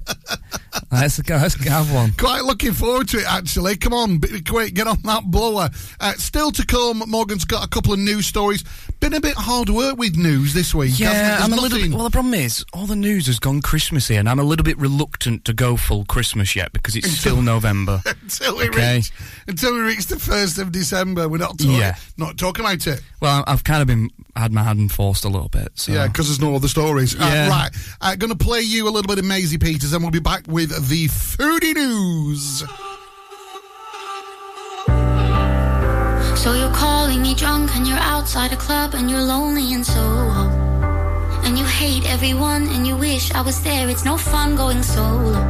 let's 0.92 1.20
go. 1.22 1.36
Let's 1.36 1.56
have 1.68 1.94
one. 1.94 2.12
Quite 2.14 2.44
looking 2.44 2.74
forward 2.74 3.08
to 3.10 3.18
it, 3.20 3.26
actually. 3.28 3.78
Come 3.78 3.94
on, 3.94 4.20
quick, 4.48 4.74
get 4.74 4.88
on 4.88 4.98
that 5.04 5.24
blower. 5.26 5.70
Uh, 6.00 6.14
still 6.14 6.52
to 6.52 6.66
come, 6.66 7.04
Morgan's 7.08 7.46
got 7.46 7.66
a 7.66 7.70
couple 7.70 7.94
of 7.94 8.00
news 8.00 8.26
stories. 8.28 8.64
Been 9.00 9.14
a 9.14 9.22
bit 9.22 9.36
hard 9.36 9.70
work 9.70 9.98
with 9.98 10.16
news 10.18 10.54
this 10.54 10.74
week. 10.74 11.00
Yeah? 11.00 11.40
I'm 11.42 11.54
a 11.54 11.56
little 11.56 11.78
bit. 11.80 11.92
Well, 11.94 12.04
the 12.06 12.10
problem 12.10 12.34
is, 12.34 12.66
all 12.74 12.86
the 12.88 12.96
news 12.96 13.28
has 13.28 13.40
gone 13.40 13.62
Christmassy, 13.62 14.16
and 14.16 14.28
I'm 14.28 14.40
a 14.40 14.44
little 14.44 14.64
bit 14.64 14.78
reluctant 14.78 15.46
to 15.46 15.54
go 15.54 15.78
full 15.78 16.06
Christmas 16.06 16.56
yet 16.56 16.74
because 16.74 16.96
it's 16.96 17.10
still 17.10 17.42
November. 17.42 18.02
until 18.22 18.58
we 18.58 18.66
Okay. 18.70 18.96
reach 18.98 19.12
until 19.48 19.74
we 19.76 19.80
reach 19.82 20.08
the 20.08 20.20
first 20.20 20.58
of 20.58 20.72
December, 20.72 21.30
we're 21.30 21.38
not 21.38 21.58
talking, 21.58 21.76
Yeah. 21.76 21.96
not 22.18 22.38
talking 22.38 22.66
about 22.66 22.86
it. 22.88 23.02
Well, 23.22 23.44
I've 23.48 23.64
kind 23.64 23.82
of 23.82 23.88
been 23.88 24.10
had 24.36 24.52
my 24.52 24.64
hand 24.64 24.92
forced 24.92 25.24
a 25.24 25.30
little 25.30 25.50
bit. 25.50 25.70
So. 25.76 25.92
Yeah, 25.94 26.08
because 26.08 26.28
there's 26.28 26.42
no 26.42 26.56
other 26.56 26.65
stories. 26.68 27.16
Uh, 27.16 27.20
Yeah. 27.20 27.50
right, 27.50 27.72
uh, 28.02 28.16
going 28.16 28.32
to 28.32 28.38
play 28.38 28.62
you 28.62 28.88
a 28.88 28.92
little 28.92 29.08
bit 29.08 29.20
of 29.20 29.26
Maisie 29.26 29.58
Peters, 29.58 29.94
and 29.94 30.04
we'll 30.04 30.12
be 30.12 30.20
back 30.20 30.44
with 30.48 30.70
the 30.90 31.08
foodie 31.08 31.76
news. 31.76 32.64
So 36.44 36.54
you're 36.54 36.74
calling 36.74 37.22
me 37.24 37.34
drunk 37.34 37.76
and 37.76 37.88
you're 37.88 37.98
outside 37.98 38.52
a 38.54 38.56
club 38.58 38.94
and 38.94 39.10
you're 39.10 39.22
lonely 39.22 39.74
and 39.74 39.84
so 39.86 40.02
and 41.46 41.58
you 41.58 41.66
hate 41.66 42.06
everyone 42.08 42.68
and 42.68 42.86
you 42.86 42.96
wish 42.96 43.32
I 43.32 43.42
was 43.42 43.60
there. 43.64 43.90
It's 43.90 44.06
no 44.06 44.16
fun 44.18 44.56
going 44.56 44.84
solo. 44.84 45.42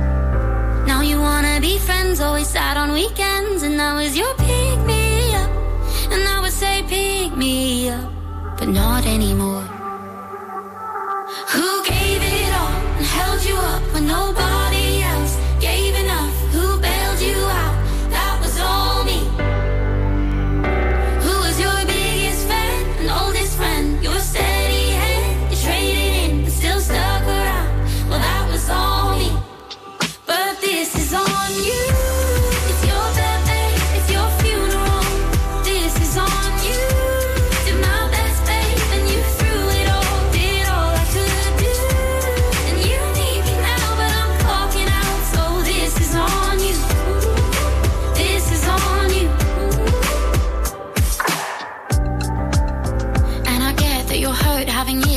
Now 0.86 1.02
you 1.02 1.20
wanna 1.20 1.60
be 1.60 1.78
friends, 1.80 2.22
always 2.22 2.48
sad 2.48 2.78
on 2.78 2.92
weekends, 2.94 3.64
and 3.64 3.76
now 3.76 3.98
is 3.98 4.16
your 4.16 4.34
pick 4.36 4.80
me 4.86 5.34
up. 5.36 5.50
And 6.14 6.24
I 6.28 6.40
would 6.42 6.54
say 6.54 6.84
pick 6.88 7.36
me 7.36 7.90
up, 7.90 8.10
but 8.58 8.70
not 8.70 9.06
anymore. 9.06 9.68
Who 11.54 11.84
gave 11.84 12.22
it 12.24 12.54
all 12.54 12.80
and 12.98 13.06
held 13.06 13.44
you 13.44 13.56
up 13.56 13.84
when 13.94 14.08
nobody 14.08 14.65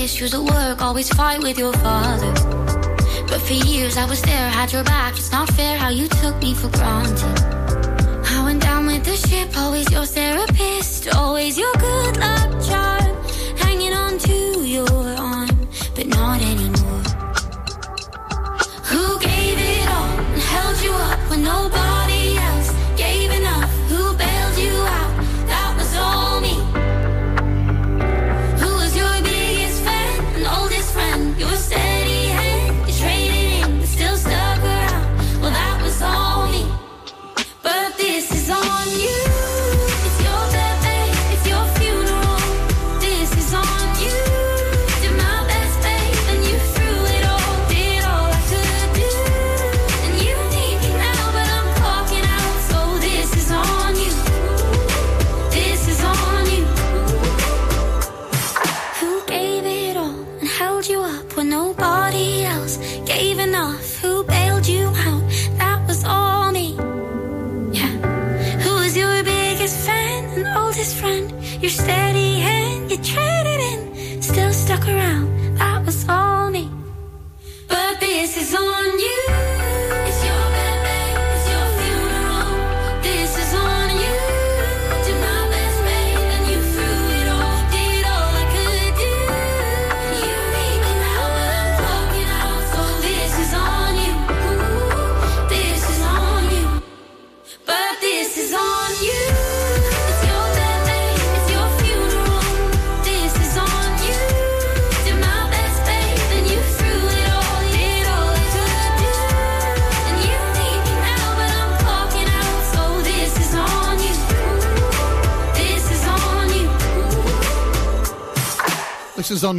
issues 0.08 0.32
at 0.32 0.40
work, 0.40 0.80
always 0.80 1.10
fight 1.10 1.38
with 1.42 1.58
your 1.58 1.74
father. 1.84 2.32
But 3.28 3.40
for 3.46 3.52
years 3.52 3.98
I 3.98 4.06
was 4.06 4.22
there, 4.22 4.48
had 4.48 4.72
your 4.72 4.82
back. 4.82 5.12
It's 5.18 5.30
not 5.30 5.50
fair 5.50 5.76
how 5.76 5.90
you 5.90 6.08
took 6.08 6.34
me 6.40 6.54
for 6.54 6.70
granted. 6.70 7.38
I 8.34 8.42
went 8.42 8.62
down 8.62 8.86
with 8.86 9.04
the 9.04 9.16
ship, 9.16 9.54
always 9.54 9.90
your 9.92 10.06
therapist, 10.06 11.14
always 11.14 11.58
your 11.58 11.74
good 11.74 12.16
luck 12.16 12.50
charm, 12.68 13.12
hanging 13.58 13.92
on 13.92 14.16
to 14.26 14.36
your 14.76 15.17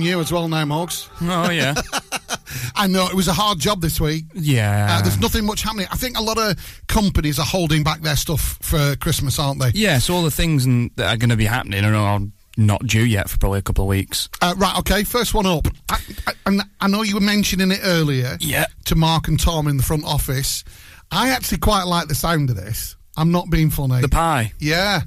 You 0.01 0.19
as 0.19 0.31
well 0.31 0.47
now, 0.47 0.63
Morgs. 0.65 1.07
Oh 1.21 1.49
yeah. 1.49 1.75
I 2.75 2.88
know 2.88 3.07
it 3.07 3.13
was 3.13 3.27
a 3.27 3.33
hard 3.33 3.59
job 3.59 3.81
this 3.81 3.99
week. 3.99 4.25
Yeah. 4.33 4.97
Uh, 4.97 5.01
there's 5.01 5.19
nothing 5.19 5.45
much 5.45 5.62
happening. 5.62 5.88
I 5.91 5.95
think 5.95 6.17
a 6.17 6.21
lot 6.21 6.38
of 6.38 6.57
companies 6.88 7.38
are 7.39 7.45
holding 7.45 7.83
back 7.83 8.01
their 8.01 8.15
stuff 8.15 8.57
for 8.62 8.95
Christmas, 8.95 9.38
aren't 9.39 9.62
they? 9.62 9.71
Yeah, 9.73 9.99
so 9.99 10.13
all 10.15 10.23
the 10.23 10.31
things 10.31 10.65
n- 10.65 10.89
that 10.95 11.13
are 11.13 11.17
going 11.17 11.29
to 11.29 11.35
be 11.38 11.45
happening 11.45 11.83
are 11.85 12.19
not- 12.57 12.85
due 12.85 13.03
yet 13.03 13.29
for 13.29 13.38
probably 13.38 13.59
a 13.59 13.62
couple 13.62 13.83
of 13.85 13.89
weeks. 13.89 14.29
Uh, 14.41 14.53
right, 14.57 14.77
okay, 14.79 15.03
first 15.03 15.33
one 15.33 15.45
up. 15.45 15.67
I, 15.89 15.97
I, 16.27 16.33
and 16.45 16.62
I 16.81 16.88
know 16.88 17.03
you 17.03 17.15
were 17.15 17.21
mentioning 17.21 17.71
it 17.71 17.79
earlier 17.83 18.38
Yeah. 18.39 18.65
to 18.85 18.95
Mark 18.95 19.27
and 19.27 19.39
Tom 19.39 19.67
in 19.67 19.77
the 19.77 19.83
front 19.83 20.03
office. 20.05 20.63
I 21.12 21.29
actually 21.29 21.59
quite 21.59 21.83
like 21.83 22.07
the 22.07 22.15
sound 22.15 22.49
of 22.49 22.55
this. 22.55 22.95
I'm 23.17 23.31
not 23.31 23.49
being 23.49 23.69
funny. 23.69 24.01
The 24.01 24.09
pie. 24.09 24.53
yeah, 24.59 25.01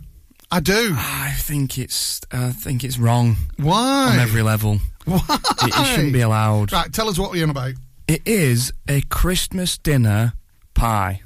I 0.53 0.61
do. 0.61 0.95
I 0.99 1.33
think 1.39 1.79
it's 1.79 2.21
I 2.31 2.51
think 2.51 2.85
it's 2.85 2.99
wrong 2.99 3.37
Why? 3.57 4.11
on 4.13 4.19
every 4.19 4.43
level. 4.43 4.81
Why? 5.07 5.19
It, 5.63 5.75
it 5.75 5.87
shouldn't 5.87 6.13
be 6.13 6.21
allowed. 6.21 6.71
Right, 6.73 6.93
tell 6.93 7.09
us 7.09 7.19
what 7.19 7.33
we're 7.33 7.43
on 7.43 7.49
about. 7.51 7.73
It 8.07 8.21
is 8.27 8.71
a 8.87 9.01
Christmas 9.09 9.79
dinner 9.79 10.35
pie. 10.75 11.23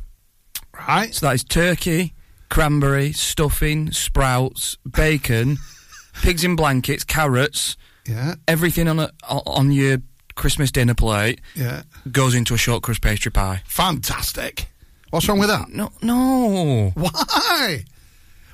Right? 0.72 1.12
So 1.12 1.26
that 1.26 1.34
is 1.34 1.42
turkey, 1.42 2.14
cranberry, 2.50 3.12
stuffing, 3.12 3.90
sprouts, 3.90 4.76
bacon, 4.88 5.56
pigs 6.22 6.44
in 6.44 6.54
blankets, 6.54 7.02
carrots, 7.02 7.76
Yeah, 8.06 8.36
everything 8.46 8.86
on 8.86 9.00
a, 9.00 9.10
on 9.28 9.72
your 9.72 9.98
Christmas 10.36 10.70
dinner 10.70 10.94
plate 10.94 11.40
yeah. 11.56 11.82
goes 12.12 12.34
into 12.36 12.54
a 12.54 12.58
short 12.58 12.84
crust 12.84 13.00
pastry 13.02 13.32
pie. 13.32 13.62
Fantastic. 13.66 14.68
What's 15.10 15.28
wrong 15.28 15.40
with 15.40 15.48
that? 15.48 15.68
No, 15.70 15.90
no. 16.00 16.92
Why? 16.94 17.84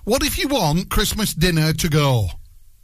What 0.05 0.25
if 0.25 0.39
you 0.39 0.49
want 0.49 0.91
Christmas 0.91 1.33
dinner 1.35 1.73
to 1.75 1.89
go? 1.89 2.29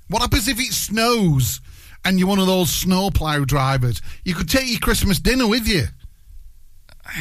What 0.08 0.22
happens 0.22 0.48
if 0.48 0.58
it 0.60 0.72
snows 0.72 1.60
and 2.04 2.18
you're 2.18 2.28
one 2.28 2.38
of 2.38 2.46
those 2.46 2.70
snowplow 2.70 3.44
drivers? 3.44 4.00
You 4.24 4.34
could 4.34 4.48
take 4.48 4.68
your 4.70 4.78
Christmas 4.80 5.18
dinner 5.18 5.46
with 5.48 5.66
you. 5.66 5.84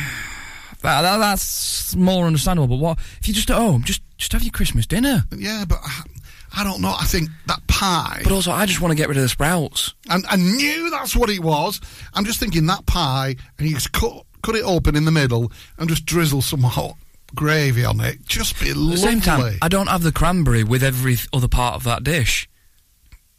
That, 0.83 1.01
that- 1.01 1.17
that's 1.17 1.95
more 1.95 2.27
understandable. 2.27 2.67
But 2.67 2.75
what 2.77 2.99
if 3.19 3.27
you 3.27 3.33
just 3.33 3.49
at 3.49 3.57
home? 3.57 3.83
Just 3.83 4.01
just 4.17 4.31
have 4.33 4.43
your 4.43 4.51
Christmas 4.51 4.85
dinner. 4.85 5.23
Yeah, 5.35 5.65
but 5.67 5.79
I, 5.83 6.01
I 6.57 6.63
don't 6.63 6.81
know. 6.81 6.93
I 6.97 7.03
think 7.05 7.29
that 7.47 7.65
pie. 7.67 8.21
But 8.23 8.31
also, 8.31 8.51
I 8.51 8.67
just 8.67 8.79
want 8.79 8.91
to 8.91 8.95
get 8.95 9.07
rid 9.07 9.17
of 9.17 9.23
the 9.23 9.27
sprouts. 9.29 9.95
and 10.07 10.23
I 10.29 10.35
knew 10.35 10.91
that's 10.91 11.15
what 11.15 11.31
it 11.31 11.39
was. 11.39 11.81
I'm 12.13 12.25
just 12.25 12.39
thinking 12.39 12.67
that 12.67 12.85
pie, 12.85 13.35
and 13.57 13.67
you 13.67 13.73
just 13.73 13.91
cut 13.91 14.23
cut 14.43 14.55
it 14.55 14.63
open 14.63 14.95
in 14.95 15.03
the 15.05 15.11
middle 15.11 15.51
and 15.79 15.89
just 15.89 16.05
drizzle 16.05 16.43
some 16.43 16.61
hot 16.61 16.95
gravy 17.35 17.83
on 17.85 17.99
it. 17.99 18.25
Just 18.25 18.59
be 18.59 18.69
At 18.69 18.75
the 18.75 18.79
lovely. 18.81 18.97
same 18.97 19.21
time, 19.21 19.57
I 19.61 19.67
don't 19.67 19.87
have 19.87 20.03
the 20.03 20.11
cranberry 20.11 20.63
with 20.63 20.83
every 20.83 21.17
other 21.33 21.47
part 21.47 21.75
of 21.75 21.83
that 21.83 22.03
dish. 22.03 22.49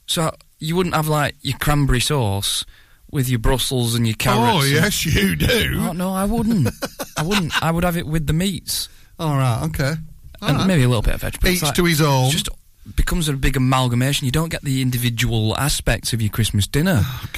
So 0.07 0.35
you 0.59 0.77
wouldn't 0.77 0.95
have 0.95 1.09
like 1.09 1.37
your 1.43 1.59
cranberry 1.59 2.01
sauce 2.01 2.65
with 3.11 3.29
your 3.29 3.39
Brussels 3.39 3.95
and 3.95 4.07
your 4.07 4.15
oh, 4.21 4.23
carrots. 4.23 4.57
oh 4.57 4.61
and- 4.63 4.71
yes, 4.71 5.07
you 5.07 5.37
do. 5.37 5.77
Oh, 5.81 5.93
no, 5.93 6.13
I 6.13 6.25
wouldn't. 6.25 6.69
I 7.17 7.23
wouldn't. 7.23 7.63
I 7.63 7.71
would 7.71 7.85
have 7.85 7.97
it 7.97 8.07
with 8.07 8.27
the 8.27 8.33
meats 8.33 8.89
All 9.19 9.37
right, 9.37 9.63
okay. 9.65 9.95
All 10.41 10.49
and 10.49 10.59
right. 10.59 10.67
maybe 10.67 10.83
a 10.85 10.89
little 10.89 11.03
bit 11.03 11.15
of 11.15 11.21
veg. 11.23 11.41
but 11.41 11.51
it's 11.51 11.63
Each 11.63 11.73
to 11.75 11.85
his 11.85 12.01
own. 12.01 12.27
It 12.29 12.33
just 12.33 12.49
becomes 12.95 13.29
a 13.29 13.33
big 13.35 13.57
amalgamation. 13.57 14.25
You 14.27 14.31
don't 14.33 14.51
get 14.51 14.63
the 14.63 14.81
individual 14.83 15.57
aspects 15.57 16.13
of 16.13 16.23
your 16.23 16.31
Christmas 16.31 16.67
dinner. 16.67 17.01
Oh, 17.03 17.29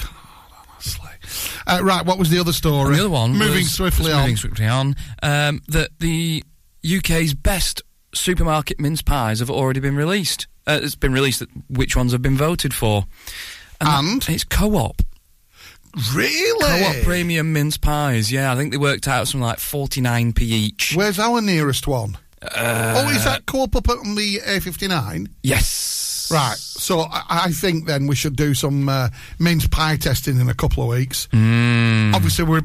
Honestly. 0.73 1.10
Uh, 1.66 1.81
right, 1.83 2.05
what 2.05 2.18
was 2.18 2.31
the 2.31 2.38
other 2.38 2.53
story? 2.53 2.88
And 2.88 2.94
the 2.96 3.00
other 3.00 3.11
one, 3.11 3.33
moving 3.33 3.55
was- 3.64 3.70
swiftly 3.74 4.07
was 4.07 4.14
on. 4.14 4.20
moving 4.22 4.37
swiftly 4.37 4.66
on. 4.66 4.96
Um, 5.22 5.62
that 5.68 5.90
the 5.98 6.44
UK's 6.85 7.35
best 7.35 7.83
supermarket 8.14 8.81
mince 8.81 9.03
pies 9.03 9.38
have 9.40 9.50
already 9.50 9.81
been 9.81 9.96
released. 9.96 10.46
Uh, 10.66 10.81
it's 10.83 10.94
been 10.94 11.12
released. 11.12 11.40
That 11.40 11.48
which 11.68 11.96
ones 11.96 12.12
have 12.12 12.22
been 12.22 12.37
voted 12.37 12.72
for? 12.74 13.07
that- 13.81 13.98
And? 13.98 14.26
it's 14.29 14.44
Co-op. 14.44 15.03
Really? 16.14 16.83
Co-op 16.83 17.05
premium 17.05 17.53
mince 17.53 17.76
pies. 17.76 18.31
Yeah, 18.31 18.53
I 18.53 18.57
think 18.57 18.70
they 18.70 18.79
worked 18.79 19.09
out 19.09 19.26
something 19.26 19.44
like 19.46 19.59
forty 19.59 20.00
nine 20.00 20.33
p 20.33 20.44
each. 20.44 20.92
Where's 20.94 21.18
our 21.18 21.40
nearest 21.40 21.87
one? 21.88 22.16
Uh, 22.42 22.94
oh, 23.05 23.09
is 23.11 23.24
that 23.24 23.44
co-op 23.46 23.74
up 23.76 23.88
on 23.88 24.14
the 24.14 24.38
A59? 24.46 25.26
Yes. 25.42 26.10
Right. 26.31 26.57
So 26.57 27.01
I, 27.01 27.23
I 27.29 27.53
think 27.53 27.87
then 27.87 28.07
we 28.07 28.14
should 28.14 28.37
do 28.37 28.55
some 28.55 28.88
uh, 28.88 29.09
mince 29.38 29.66
pie 29.66 29.97
testing 29.97 30.40
in 30.40 30.49
a 30.49 30.55
couple 30.55 30.83
of 30.83 30.88
weeks. 30.88 31.29
Mm. 31.33 32.14
Obviously, 32.14 32.45
we're 32.45 32.62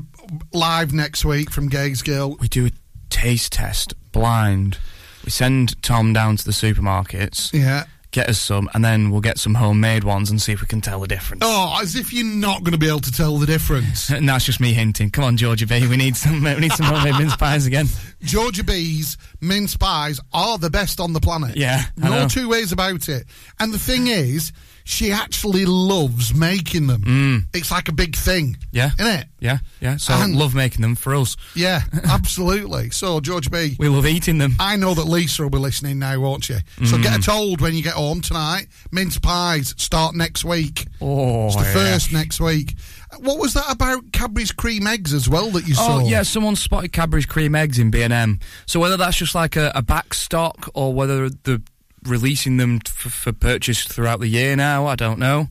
live 0.53 0.93
next 0.93 1.25
week 1.25 1.49
from 1.51 1.69
Gazegill. 1.69 2.39
We 2.39 2.47
do 2.47 2.67
a 2.67 2.71
taste 3.09 3.53
test 3.53 3.93
blind. 4.11 4.77
We 5.23 5.31
send 5.31 5.81
Tom 5.81 6.13
down 6.13 6.35
to 6.37 6.45
the 6.45 6.51
supermarkets, 6.51 7.51
Yeah. 7.53 7.85
Get 8.15 8.29
us 8.29 8.39
some, 8.39 8.69
and 8.73 8.83
then 8.83 9.11
we'll 9.11 9.19
get 9.19 9.37
some 9.37 9.53
homemade 9.53 10.05
ones 10.05 10.31
and 10.31 10.41
see 10.41 10.53
if 10.53 10.61
we 10.61 10.67
can 10.67 10.79
tell 10.79 11.01
the 11.01 11.07
difference. 11.07 11.41
Oh, 11.45 11.77
as 11.81 11.95
if 11.97 12.13
you're 12.13 12.25
not 12.25 12.63
going 12.63 12.71
to 12.71 12.77
be 12.77 12.87
able 12.87 13.01
to 13.01 13.11
tell 13.11 13.37
the 13.37 13.45
difference. 13.45 14.09
And 14.15 14.29
that's 14.29 14.45
just 14.45 14.61
me 14.61 14.71
hinting. 14.71 15.09
Come 15.09 15.25
on, 15.25 15.35
Georgia 15.35 15.67
B, 15.67 15.85
we 15.87 15.97
need 15.97 16.15
some. 16.15 16.41
We 16.41 16.55
need 16.55 16.71
some 16.71 16.85
homemade 16.85 17.15
mince 17.15 17.35
pies 17.35 17.65
again. 17.65 17.87
Georgia 18.21 18.63
B's 18.63 19.17
mince 19.41 19.75
pies 19.75 20.21
are 20.31 20.57
the 20.57 20.69
best 20.69 21.01
on 21.01 21.11
the 21.11 21.19
planet. 21.19 21.57
Yeah, 21.57 21.83
I 22.01 22.09
no 22.09 22.21
know. 22.21 22.27
two 22.29 22.47
ways 22.47 22.71
about 22.71 23.09
it. 23.09 23.25
And 23.59 23.73
the 23.73 23.79
thing 23.79 24.07
is, 24.07 24.53
she 24.85 25.11
actually 25.11 25.65
loves 25.65 26.33
making 26.33 26.85
them. 26.87 27.01
Mm. 27.01 27.45
It's 27.55 27.71
like 27.71 27.89
a 27.89 27.91
big 27.91 28.15
thing. 28.15 28.57
Yeah. 28.71 28.91
Isn't 28.99 29.19
it? 29.19 29.25
Yeah, 29.39 29.57
yeah. 29.81 29.97
So 29.97 30.13
and, 30.13 30.35
love 30.35 30.53
making 30.55 30.81
them 30.81 30.95
for 30.95 31.15
us. 31.15 31.35
Yeah, 31.55 31.81
absolutely. 32.03 32.91
So, 32.91 33.19
George 33.19 33.51
B. 33.51 33.75
We 33.77 33.89
love 33.89 34.05
eating 34.05 34.37
them. 34.37 34.53
I 34.59 34.75
know 34.75 34.93
that 34.93 35.05
Lisa 35.05 35.43
will 35.43 35.49
be 35.49 35.57
listening 35.57 35.99
now, 35.99 36.19
won't 36.19 36.45
she? 36.45 36.53
So 36.83 36.97
mm. 36.97 37.03
get 37.03 37.13
her 37.13 37.19
told 37.19 37.61
when 37.61 37.73
you 37.73 37.81
get 37.81 37.93
home 37.93 38.21
tonight. 38.21 38.67
Mince 38.91 39.19
pies 39.19 39.73
start 39.77 40.15
next 40.15 40.45
week. 40.45 40.87
Oh, 41.01 41.47
it's 41.47 41.55
the 41.55 41.63
yeah. 41.63 41.73
first 41.73 42.13
next 42.13 42.39
week. 42.39 42.75
What 43.19 43.39
was 43.39 43.53
that 43.53 43.71
about 43.71 44.11
Cadbury's 44.11 44.51
cream 44.51 44.87
eggs 44.87 45.13
as 45.13 45.27
well 45.27 45.49
that 45.51 45.67
you 45.67 45.75
oh, 45.77 45.85
saw? 45.85 45.95
oh, 45.97 46.07
yeah, 46.07 46.23
someone 46.23 46.55
spotted 46.55 46.91
Cadbury's 46.91 47.25
cream 47.25 47.55
eggs 47.55 47.79
in 47.79 47.89
B&M. 47.89 48.39
So 48.65 48.79
whether 48.79 48.97
that's 48.97 49.17
just 49.17 49.35
like 49.35 49.55
a, 49.55 49.71
a 49.73 49.81
backstock 49.81 50.69
or 50.73 50.93
whether 50.93 51.29
the 51.29 51.61
releasing 52.05 52.57
them 52.57 52.79
for, 52.79 53.09
for 53.09 53.31
purchase 53.33 53.83
throughout 53.83 54.19
the 54.19 54.27
year 54.27 54.55
now. 54.55 54.85
I 54.87 54.95
don't 54.95 55.19
know, 55.19 55.49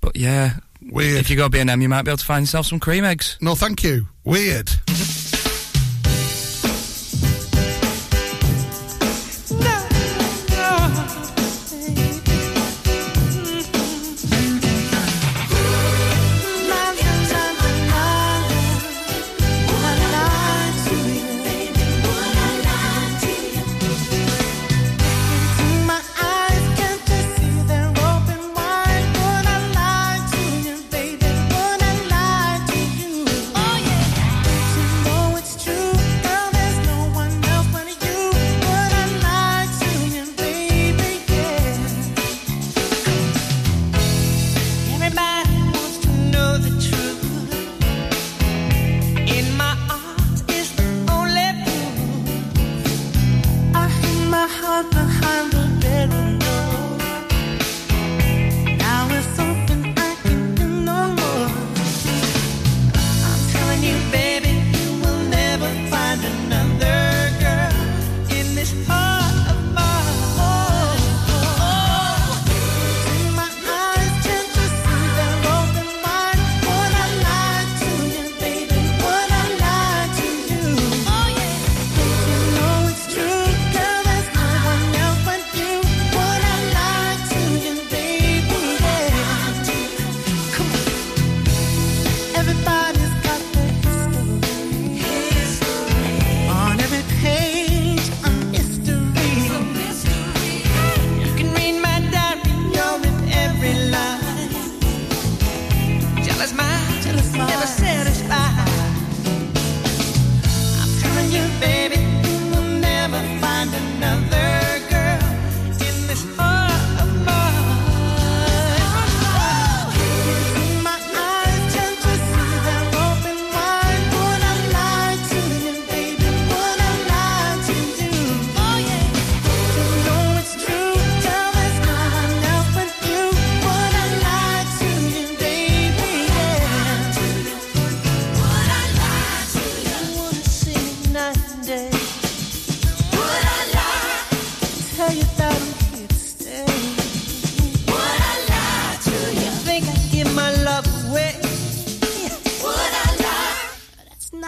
but 0.00 0.16
yeah, 0.16 0.54
Weird. 0.82 1.20
If 1.20 1.30
you 1.30 1.36
go 1.36 1.48
B 1.48 1.58
and 1.58 1.68
M, 1.68 1.82
you 1.82 1.88
might 1.88 2.02
be 2.02 2.10
able 2.10 2.18
to 2.18 2.24
find 2.24 2.42
yourself 2.42 2.66
some 2.66 2.80
cream 2.80 3.04
eggs. 3.04 3.36
No, 3.40 3.54
thank 3.54 3.84
you. 3.84 4.08
Weird. 4.24 4.70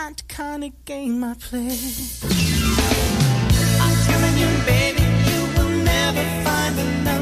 not 0.02 0.16
the 0.16 0.22
kind 0.24 0.64
of 0.64 0.84
game 0.84 1.22
I 1.22 1.34
play. 1.34 1.78
I'm 3.84 3.94
telling 4.06 4.36
you, 4.42 4.50
baby, 4.66 5.04
you 5.28 5.40
will 5.54 5.74
never 5.84 6.24
find 6.44 6.76
another. 6.76 7.21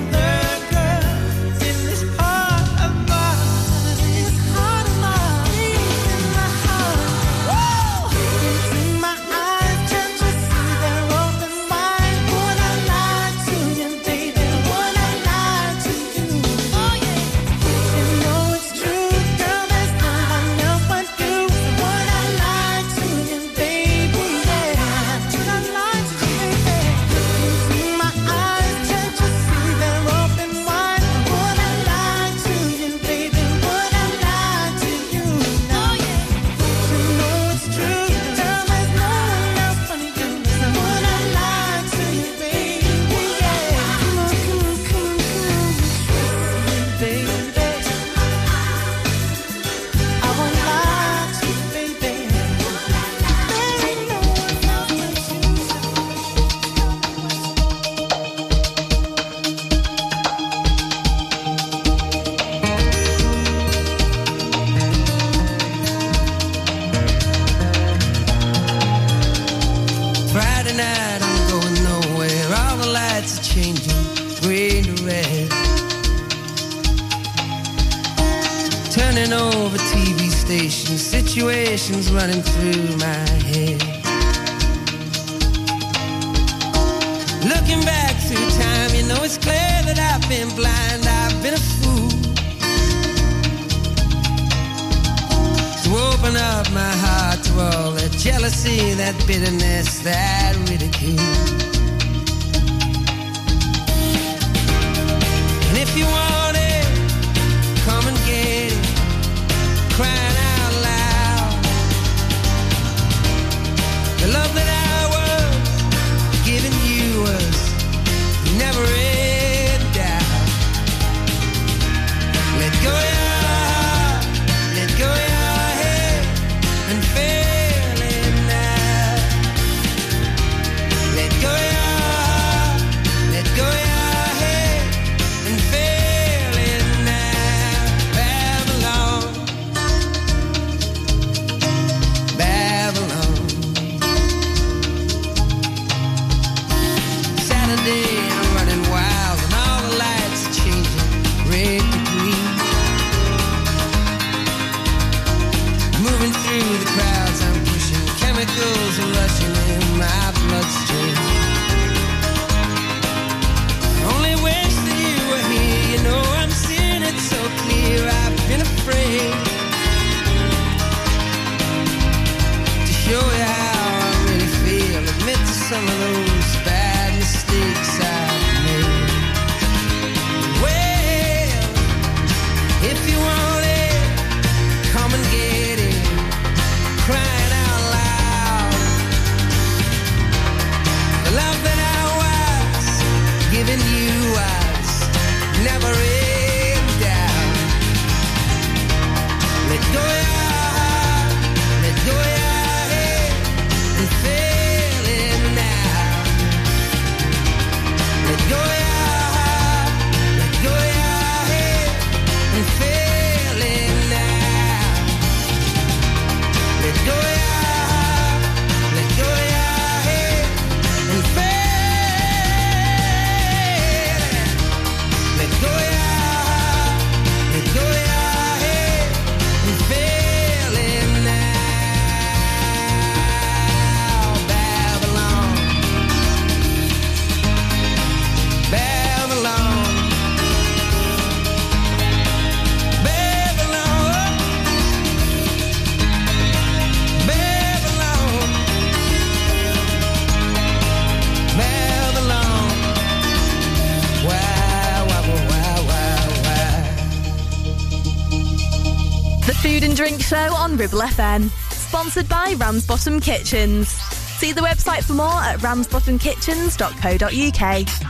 FM. 261.00 261.48
Sponsored 261.72 262.28
by 262.28 262.54
Ramsbottom 262.58 263.20
Kitchens. 263.20 263.88
See 263.88 264.52
the 264.52 264.60
website 264.60 265.04
for 265.04 265.14
more 265.14 265.26
at 265.26 265.60
ramsbottomkitchens.co.uk. 265.60 268.09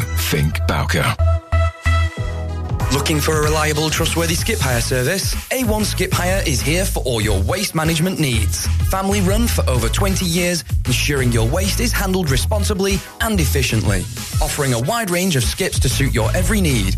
think 0.01 0.55
Bowker. 0.67 1.15
Looking 2.93 3.21
for 3.21 3.37
a 3.37 3.41
reliable, 3.41 3.89
trustworthy 3.89 4.35
skip 4.35 4.59
hire 4.59 4.81
service? 4.81 5.33
A1 5.49 5.85
Skip 5.85 6.11
Hire 6.11 6.43
is 6.45 6.59
here 6.59 6.83
for 6.83 7.01
all 7.03 7.21
your 7.21 7.41
waste 7.41 7.73
management 7.73 8.19
needs. 8.19 8.67
Family 8.89 9.21
run 9.21 9.47
for 9.47 9.67
over 9.69 9.87
20 9.87 10.25
years, 10.25 10.65
ensuring 10.85 11.31
your 11.31 11.47
waste 11.47 11.79
is 11.79 11.93
handled 11.93 12.29
responsibly 12.29 12.99
and 13.21 13.39
efficiently. 13.39 14.01
Offering 14.41 14.73
a 14.73 14.79
wide 14.79 15.09
range 15.09 15.37
of 15.37 15.43
skips 15.43 15.79
to 15.79 15.87
suit 15.89 16.13
your 16.13 16.29
every 16.35 16.59
need, 16.59 16.97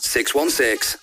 616. 0.00 0.98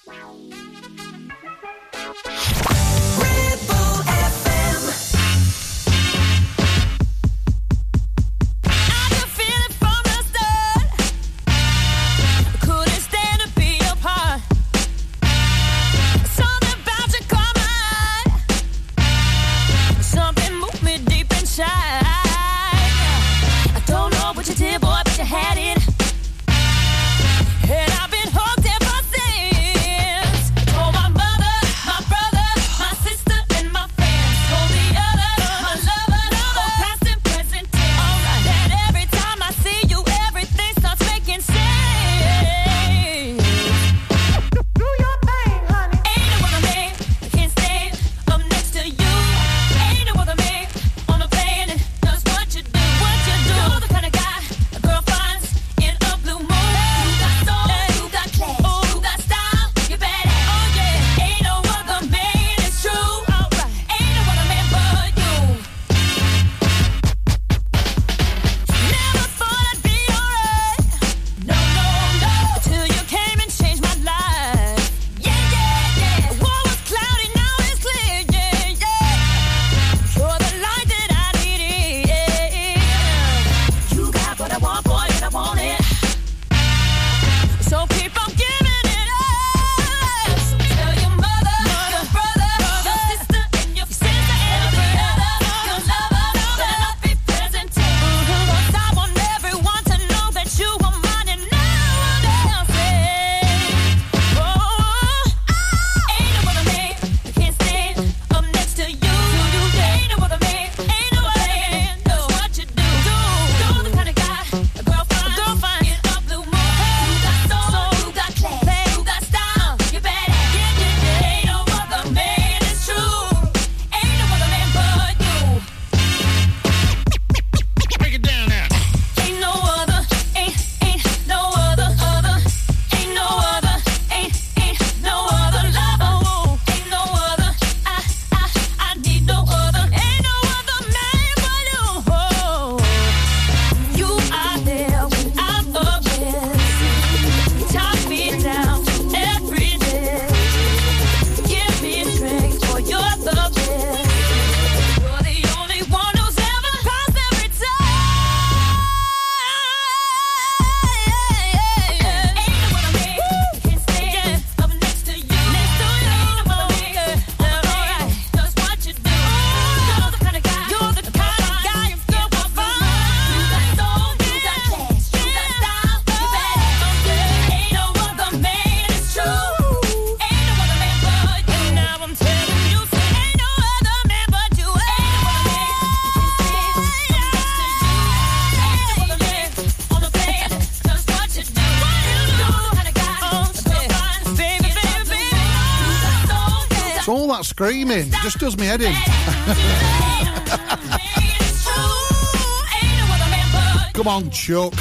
Screaming. 197.57 198.11
Just 198.21 198.37
does 198.37 198.55
me 198.55 198.67
head 198.67 198.81
in. 198.81 198.93
Come 203.93 204.07
on, 204.07 204.29
Chuck. 204.29 204.73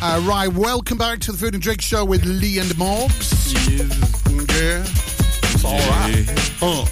Uh, 0.00 0.22
right, 0.24 0.46
welcome 0.46 0.96
back 0.96 1.18
to 1.18 1.32
the 1.32 1.38
Food 1.38 1.54
and 1.54 1.62
Drink 1.62 1.82
Show 1.82 2.04
with 2.04 2.24
Lee 2.24 2.60
and 2.60 2.70
Morgs. 2.76 3.52
Yeah, 4.52 4.84
it's 4.86 5.64
all 5.64 5.72
right. 5.72 6.24
Oh, 6.62 6.88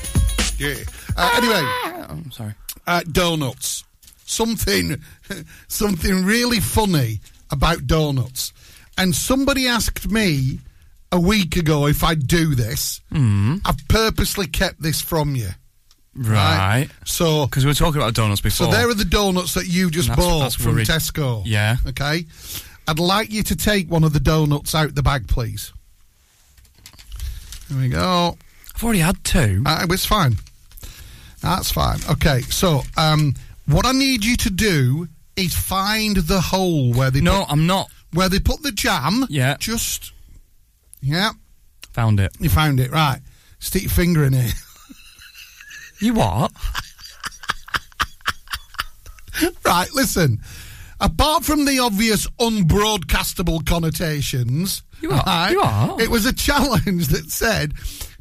yeah. 0.58 0.74
Uh, 1.16 1.30
anyway, 1.36 1.62
I'm 2.08 2.32
sorry. 2.32 2.54
uh, 2.88 3.02
donuts. 3.12 3.84
Something, 4.24 5.00
something 5.68 6.24
really 6.24 6.58
funny 6.58 7.20
about 7.52 7.86
donuts. 7.86 8.52
And 8.98 9.14
somebody 9.14 9.68
asked 9.68 10.10
me 10.10 10.58
a 11.12 11.20
week 11.20 11.56
ago 11.56 11.86
if 11.86 12.02
I'd 12.04 12.26
do 12.26 12.54
this. 12.54 13.00
Mm. 13.12 13.60
I've 13.64 13.86
purposely 13.88 14.46
kept 14.46 14.80
this 14.82 15.00
from 15.00 15.34
you. 15.34 15.48
Right. 16.14 16.88
So, 17.04 17.46
because 17.46 17.64
we 17.64 17.70
were 17.70 17.74
talking 17.74 18.00
about 18.00 18.14
donuts 18.14 18.40
before. 18.40 18.66
So 18.66 18.72
there 18.72 18.88
are 18.88 18.94
the 18.94 19.04
donuts 19.04 19.54
that 19.54 19.66
you 19.68 19.90
just 19.90 20.08
That's- 20.08 20.24
bought 20.26 20.40
that's 20.40 20.54
from 20.56 20.74
worried. 20.74 20.86
Tesco. 20.88 21.42
Yeah. 21.46 21.76
Okay. 21.88 22.26
I'd 22.88 22.98
like 22.98 23.30
you 23.30 23.42
to 23.44 23.56
take 23.56 23.88
one 23.90 24.02
of 24.04 24.12
the 24.12 24.20
donuts 24.20 24.74
out 24.74 24.94
the 24.94 25.02
bag, 25.02 25.28
please. 25.28 25.72
There 27.68 27.78
we 27.80 27.88
go. 27.88 28.36
I've 28.74 28.82
already 28.84 28.98
had 29.00 29.22
two. 29.22 29.62
Uh, 29.64 29.86
it's 29.88 30.06
fine. 30.06 30.36
That's 31.40 31.70
fine. 31.70 32.00
Okay. 32.10 32.40
So, 32.42 32.82
um, 32.96 33.34
what 33.66 33.86
I 33.86 33.92
need 33.92 34.24
you 34.24 34.36
to 34.38 34.50
do 34.50 35.08
is 35.36 35.54
find 35.54 36.16
the 36.16 36.40
hole 36.40 36.92
where 36.92 37.10
they 37.10 37.20
No, 37.20 37.40
put, 37.44 37.52
I'm 37.52 37.66
not. 37.66 37.88
where 38.12 38.28
they 38.28 38.40
put 38.40 38.62
the 38.62 38.72
jam. 38.72 39.26
Yeah. 39.30 39.56
Just 39.58 40.12
yeah. 41.00 41.30
Found 41.92 42.20
it. 42.20 42.34
You 42.40 42.48
found 42.48 42.80
it 42.80 42.90
right. 42.90 43.20
Stick 43.58 43.82
your 43.82 43.90
finger 43.90 44.24
in 44.24 44.34
it. 44.34 44.52
You 46.02 46.14
what? 46.14 46.50
right, 49.66 49.88
listen. 49.94 50.40
Apart 50.98 51.44
from 51.44 51.66
the 51.66 51.78
obvious 51.78 52.26
unbroadcastable 52.38 53.66
connotations, 53.66 54.82
You 55.02 55.10
are- 55.12 55.22
right, 55.26 55.50
you 55.52 55.60
are. 55.60 56.00
it 56.00 56.08
was 56.10 56.24
a 56.26 56.32
challenge 56.32 57.08
that 57.08 57.30
said 57.30 57.74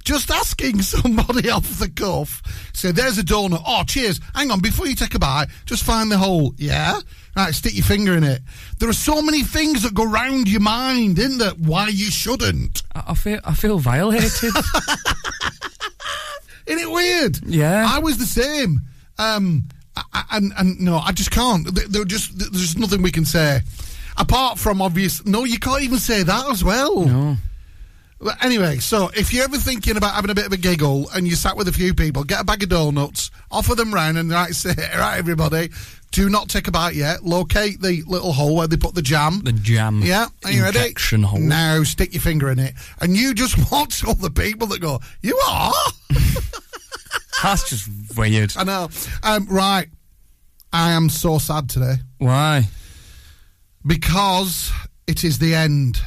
just 0.03 0.29
asking 0.31 0.81
somebody 0.81 1.49
off 1.49 1.79
the 1.79 1.89
cuff, 1.89 2.41
say, 2.73 2.91
there's 2.91 3.17
a 3.17 3.23
donut. 3.23 3.61
Oh, 3.65 3.83
cheers. 3.87 4.19
Hang 4.35 4.51
on, 4.51 4.59
before 4.59 4.87
you 4.87 4.95
take 4.95 5.15
a 5.15 5.19
bite, 5.19 5.47
just 5.65 5.83
find 5.83 6.11
the 6.11 6.17
hole. 6.17 6.53
Yeah? 6.57 6.99
Right, 7.39 7.55
stick 7.55 7.73
your 7.73 7.85
finger 7.85 8.15
in 8.17 8.23
it. 8.25 8.41
There 8.79 8.89
are 8.89 8.93
so 8.93 9.21
many 9.21 9.43
things 9.43 9.83
that 9.83 9.93
go 9.93 10.03
round 10.03 10.49
your 10.49 10.59
mind, 10.59 11.17
isn't 11.19 11.37
there? 11.37 11.51
Why 11.51 11.87
you 11.87 12.11
shouldn't. 12.11 12.83
I, 12.93 13.03
I 13.07 13.13
feel 13.13 13.39
I 13.45 13.53
feel 13.53 13.79
violated. 13.79 14.51
Isn't 16.65 16.79
it 16.87 16.91
weird? 16.91 17.39
Yeah. 17.45 17.87
I 17.89 17.99
was 17.99 18.17
the 18.17 18.25
same. 18.25 18.81
Um, 19.17 19.65
I- 20.13 20.23
and 20.31 20.53
and 20.57 20.79
no, 20.81 20.97
I 20.97 21.11
just 21.13 21.31
can't. 21.31 21.65
There- 21.73 22.03
just 22.05 22.37
there's 22.37 22.77
nothing 22.77 23.01
we 23.01 23.11
can 23.11 23.25
say 23.25 23.61
apart 24.17 24.59
from 24.59 24.81
obvious. 24.81 25.25
No, 25.25 25.45
you 25.45 25.59
can't 25.59 25.81
even 25.81 25.97
say 25.99 26.23
that 26.23 26.49
as 26.51 26.63
well. 26.63 27.05
No. 27.05 27.37
Anyway, 28.41 28.79
so 28.79 29.09
if 29.15 29.33
you're 29.33 29.45
ever 29.45 29.55
thinking 29.57 29.95
about 29.95 30.13
having 30.13 30.29
a 30.29 30.35
bit 30.35 30.45
of 30.45 30.51
a 30.51 30.57
giggle 30.57 31.09
and 31.15 31.25
you 31.25 31.35
sat 31.35 31.55
with 31.55 31.69
a 31.69 31.71
few 31.71 31.93
people, 31.93 32.25
get 32.25 32.41
a 32.41 32.43
bag 32.43 32.61
of 32.63 32.67
donuts, 32.67 33.31
offer 33.49 33.75
them 33.75 33.93
round, 33.93 34.17
and 34.17 34.29
right, 34.29 34.53
say, 34.55 34.73
right, 34.97 35.17
everybody, 35.17 35.69
do 36.11 36.29
not 36.29 36.49
take 36.49 36.67
a 36.67 36.71
bite 36.71 36.95
yet. 36.95 37.23
Locate 37.23 37.81
the 37.81 38.03
little 38.07 38.31
hole 38.33 38.55
where 38.55 38.67
they 38.67 38.77
put 38.77 38.95
the 38.95 39.01
jam. 39.01 39.41
the 39.43 39.51
jam. 39.51 40.01
Yeah, 40.03 40.27
are 40.43 40.51
you 40.51 40.63
ready? 40.63 40.79
injection 40.79 41.23
hole. 41.23 41.39
Now 41.39 41.83
stick 41.83 42.13
your 42.13 42.21
finger 42.21 42.49
in 42.49 42.59
it, 42.59 42.73
and 43.01 43.15
you 43.15 43.33
just 43.33 43.57
watch 43.71 44.03
all 44.05 44.15
the 44.15 44.31
people 44.31 44.67
that 44.67 44.81
go, 44.81 44.99
"You 45.21 45.37
are." 45.47 45.73
That's 47.43 47.69
just 47.69 47.89
weird. 48.17 48.53
I 48.57 48.63
know. 48.63 48.89
Um, 49.23 49.45
right. 49.49 49.87
I 50.73 50.91
am 50.91 51.09
so 51.09 51.39
sad 51.39 51.67
today 51.69 51.95
Why? 52.19 52.67
because 53.85 54.71
it 55.07 55.23
is 55.23 55.39
the 55.39 55.55
end 55.55 55.99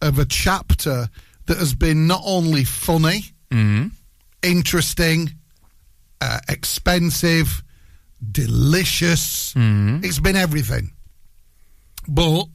of 0.00 0.18
a 0.18 0.24
chapter 0.24 1.08
that 1.46 1.58
has 1.58 1.74
been 1.74 2.06
not 2.06 2.22
only 2.24 2.64
funny, 2.64 3.24
Mm. 3.50 3.90
interesting, 4.42 5.32
uh, 6.20 6.38
expensive, 6.48 7.62
delicious. 8.32 9.52
Mm. 9.54 10.04
It's 10.04 10.18
been 10.18 10.36
everything. 10.36 10.92
But 12.08 12.46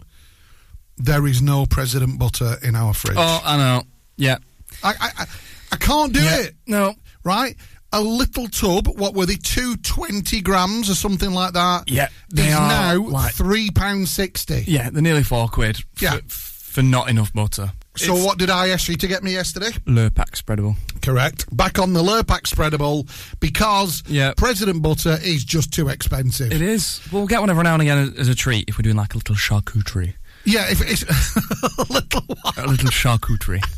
there 0.97 1.28
is 1.28 1.41
no 1.41 1.65
President 1.65 2.19
Butter 2.19 2.55
in 2.63 2.76
our 2.76 2.93
fridge. 2.93 3.15
Oh, 3.17 3.41
I 3.43 3.57
know. 3.57 3.84
Yeah. 4.17 4.38
I, 4.84 4.93
I, 4.99 5.26
I, 5.74 5.76
can't 5.78 6.13
do 6.13 6.22
Yeah. 6.22 6.39
it. 6.41 6.55
No. 6.67 6.93
Right? 7.24 7.55
A 7.93 8.01
little 8.01 8.47
tub, 8.47 8.88
what 8.88 9.13
were 9.15 9.26
they, 9.26 9.36
220 9.36 10.39
grams 10.41 10.89
or 10.89 10.95
something 10.95 11.32
like 11.32 11.53
that? 11.53 11.89
Yeah, 11.91 12.07
they 12.34 12.47
is 12.47 12.55
are 12.55 12.67
now 12.95 13.01
like- 13.09 13.34
£3.60. 13.36 14.63
Yeah, 14.67 14.89
they're 14.89 15.01
nearly 15.01 15.24
four 15.24 15.49
quid. 15.49 15.78
For, 15.95 16.05
Yeah. 16.05 16.19
For 16.28 16.82
not 16.82 17.09
enough 17.09 17.34
butter. 17.34 17.74
So 17.97 18.15
what 18.15 18.37
did 18.37 18.49
I 18.49 18.69
ask 18.69 18.87
you 18.87 18.95
to 18.95 19.07
get 19.07 19.21
me 19.23 19.33
yesterday? 19.33 19.69
Lurpak 19.85 20.31
spreadable. 20.31 20.75
Correct. 21.01 21.45
Back 21.55 21.77
on 21.77 21.91
the 21.93 22.01
Lurpak 22.01 22.43
spreadable 22.43 23.05
because 23.39 24.01
Yeah. 24.07 24.33
President 24.37 24.81
Butter 24.81 25.17
is 25.23 25.43
just 25.43 25.73
too 25.73 25.89
expensive. 25.89 26.51
It 26.53 26.61
is. 26.61 27.01
We'll 27.11 27.27
get 27.27 27.41
one 27.41 27.49
every 27.49 27.63
now 27.63 27.73
and 27.73 27.81
again 27.81 28.13
as, 28.17 28.27
a 28.29 28.35
treat 28.35 28.69
if 28.69 28.77
we're 28.77 28.83
doing 28.83 28.95
like 28.95 29.13
a 29.13 29.17
little 29.17 29.35
charcuterie. 29.35 30.13
Yeah, 30.45 30.65
if 30.71 30.81
it's 30.81 31.03
a 31.79 31.93
little 31.93 32.21
while. 32.41 32.53
A 32.57 32.67
little 32.67 32.89
charcuterie. 32.89 33.61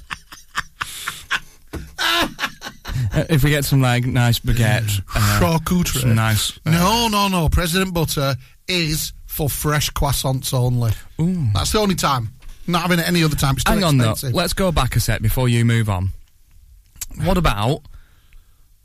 Uh, 3.11 3.23
if 3.29 3.43
we 3.43 3.49
get 3.49 3.65
some 3.65 3.81
like 3.81 4.05
nice 4.05 4.37
baguette, 4.39 5.01
uh, 5.15 5.39
Charcuterie. 5.39 6.13
nice. 6.13 6.59
uh, 6.65 6.71
No, 6.71 7.07
no, 7.07 7.27
no. 7.27 7.49
President 7.49 7.91
Butter 7.93 8.35
is 8.67 9.13
for 9.25 9.49
fresh 9.49 9.89
croissants 9.91 10.53
only. 10.53 10.91
Ooh. 11.19 11.47
That's 11.53 11.71
the 11.71 11.79
only 11.79 11.95
time. 11.95 12.32
Not 12.67 12.83
having 12.83 12.99
it 12.99 13.07
any 13.07 13.23
other 13.23 13.35
time. 13.35 13.55
It's 13.55 13.67
Hang 13.67 13.83
on 13.83 13.97
though. 13.97 14.15
Let's 14.31 14.53
go 14.53 14.71
back 14.71 14.95
a 14.95 14.99
sec 14.99 15.21
before 15.21 15.49
you 15.49 15.65
move 15.65 15.89
on. 15.89 16.09
What 17.23 17.37
about 17.37 17.81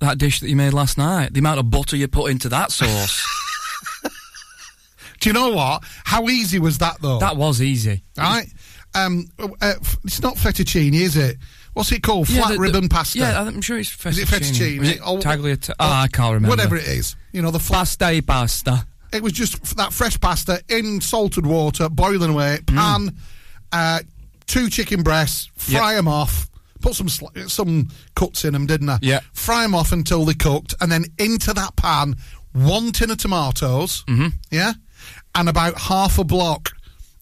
that 0.00 0.18
dish 0.18 0.40
that 0.40 0.48
you 0.48 0.56
made 0.56 0.72
last 0.72 0.98
night? 0.98 1.32
The 1.32 1.40
amount 1.40 1.60
of 1.60 1.70
butter 1.70 1.96
you 1.96 2.08
put 2.08 2.30
into 2.30 2.48
that 2.50 2.72
sauce. 2.72 3.24
Do 5.20 5.28
you 5.28 5.32
know 5.32 5.50
what? 5.50 5.82
How 6.04 6.28
easy 6.28 6.58
was 6.58 6.78
that 6.78 7.00
though? 7.00 7.18
that 7.18 7.36
was 7.36 7.60
easy. 7.60 8.04
right? 8.16 8.46
Um, 8.94 9.26
uh, 9.38 9.74
it's 10.04 10.22
not 10.22 10.36
fettuccine, 10.36 10.94
is 10.94 11.16
it? 11.16 11.36
What's 11.74 11.92
it 11.92 12.02
called? 12.02 12.28
Yeah, 12.28 12.38
Flat 12.40 12.48
the- 12.48 12.54
the- 12.54 12.60
ribbon 12.60 12.88
pasta. 12.88 13.18
Yeah, 13.18 13.40
I'm 13.42 13.60
sure 13.60 13.78
it's 13.78 13.90
fettuccine. 13.90 14.08
Is 14.10 14.18
it 14.18 14.28
fettuccine? 14.28 14.78
Was 14.80 14.88
it 14.90 15.00
Oh, 15.04 15.18
tagliatelle? 15.18 15.74
Oh, 15.78 15.90
I 15.90 16.08
can't 16.08 16.34
remember. 16.34 16.48
Whatever 16.50 16.76
it 16.76 16.86
is, 16.86 17.16
you 17.32 17.42
know 17.42 17.50
the 17.50 17.58
flat. 17.60 17.78
Pasta 17.78 18.22
pasta. 18.26 18.86
It 19.12 19.22
was 19.22 19.32
just 19.32 19.54
f- 19.62 19.74
that 19.76 19.92
fresh 19.92 20.18
pasta 20.20 20.62
in 20.68 21.00
salted 21.00 21.46
water, 21.46 21.88
boiling 21.88 22.30
away, 22.30 22.58
pan, 22.66 23.16
uh, 23.72 24.00
two 24.46 24.68
chicken 24.70 25.02
breasts, 25.02 25.50
fry 25.56 25.92
Yep. 25.92 25.98
them 25.98 26.08
off, 26.08 26.48
put 26.80 26.94
some 26.94 27.08
sli- 27.08 27.50
some 27.50 27.88
cuts 28.14 28.44
in 28.44 28.52
them, 28.52 28.66
didn't 28.66 28.88
I? 28.88 28.98
Yeah. 29.02 29.20
Fry 29.32 29.62
them 29.62 29.74
off 29.74 29.92
until 29.92 30.24
they 30.24 30.34
cooked, 30.34 30.74
and 30.80 30.90
then 30.90 31.04
into 31.18 31.52
that 31.54 31.76
pan, 31.76 32.16
one 32.52 32.92
tin 32.92 33.10
of 33.10 33.18
tomatoes, 33.18 34.04
Mm-hmm. 34.08 34.28
yeah, 34.50 34.72
and 35.34 35.48
about 35.48 35.78
half 35.78 36.18
a 36.18 36.24
block 36.24 36.70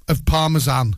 of 0.08 0.24
parmesan. 0.24 0.96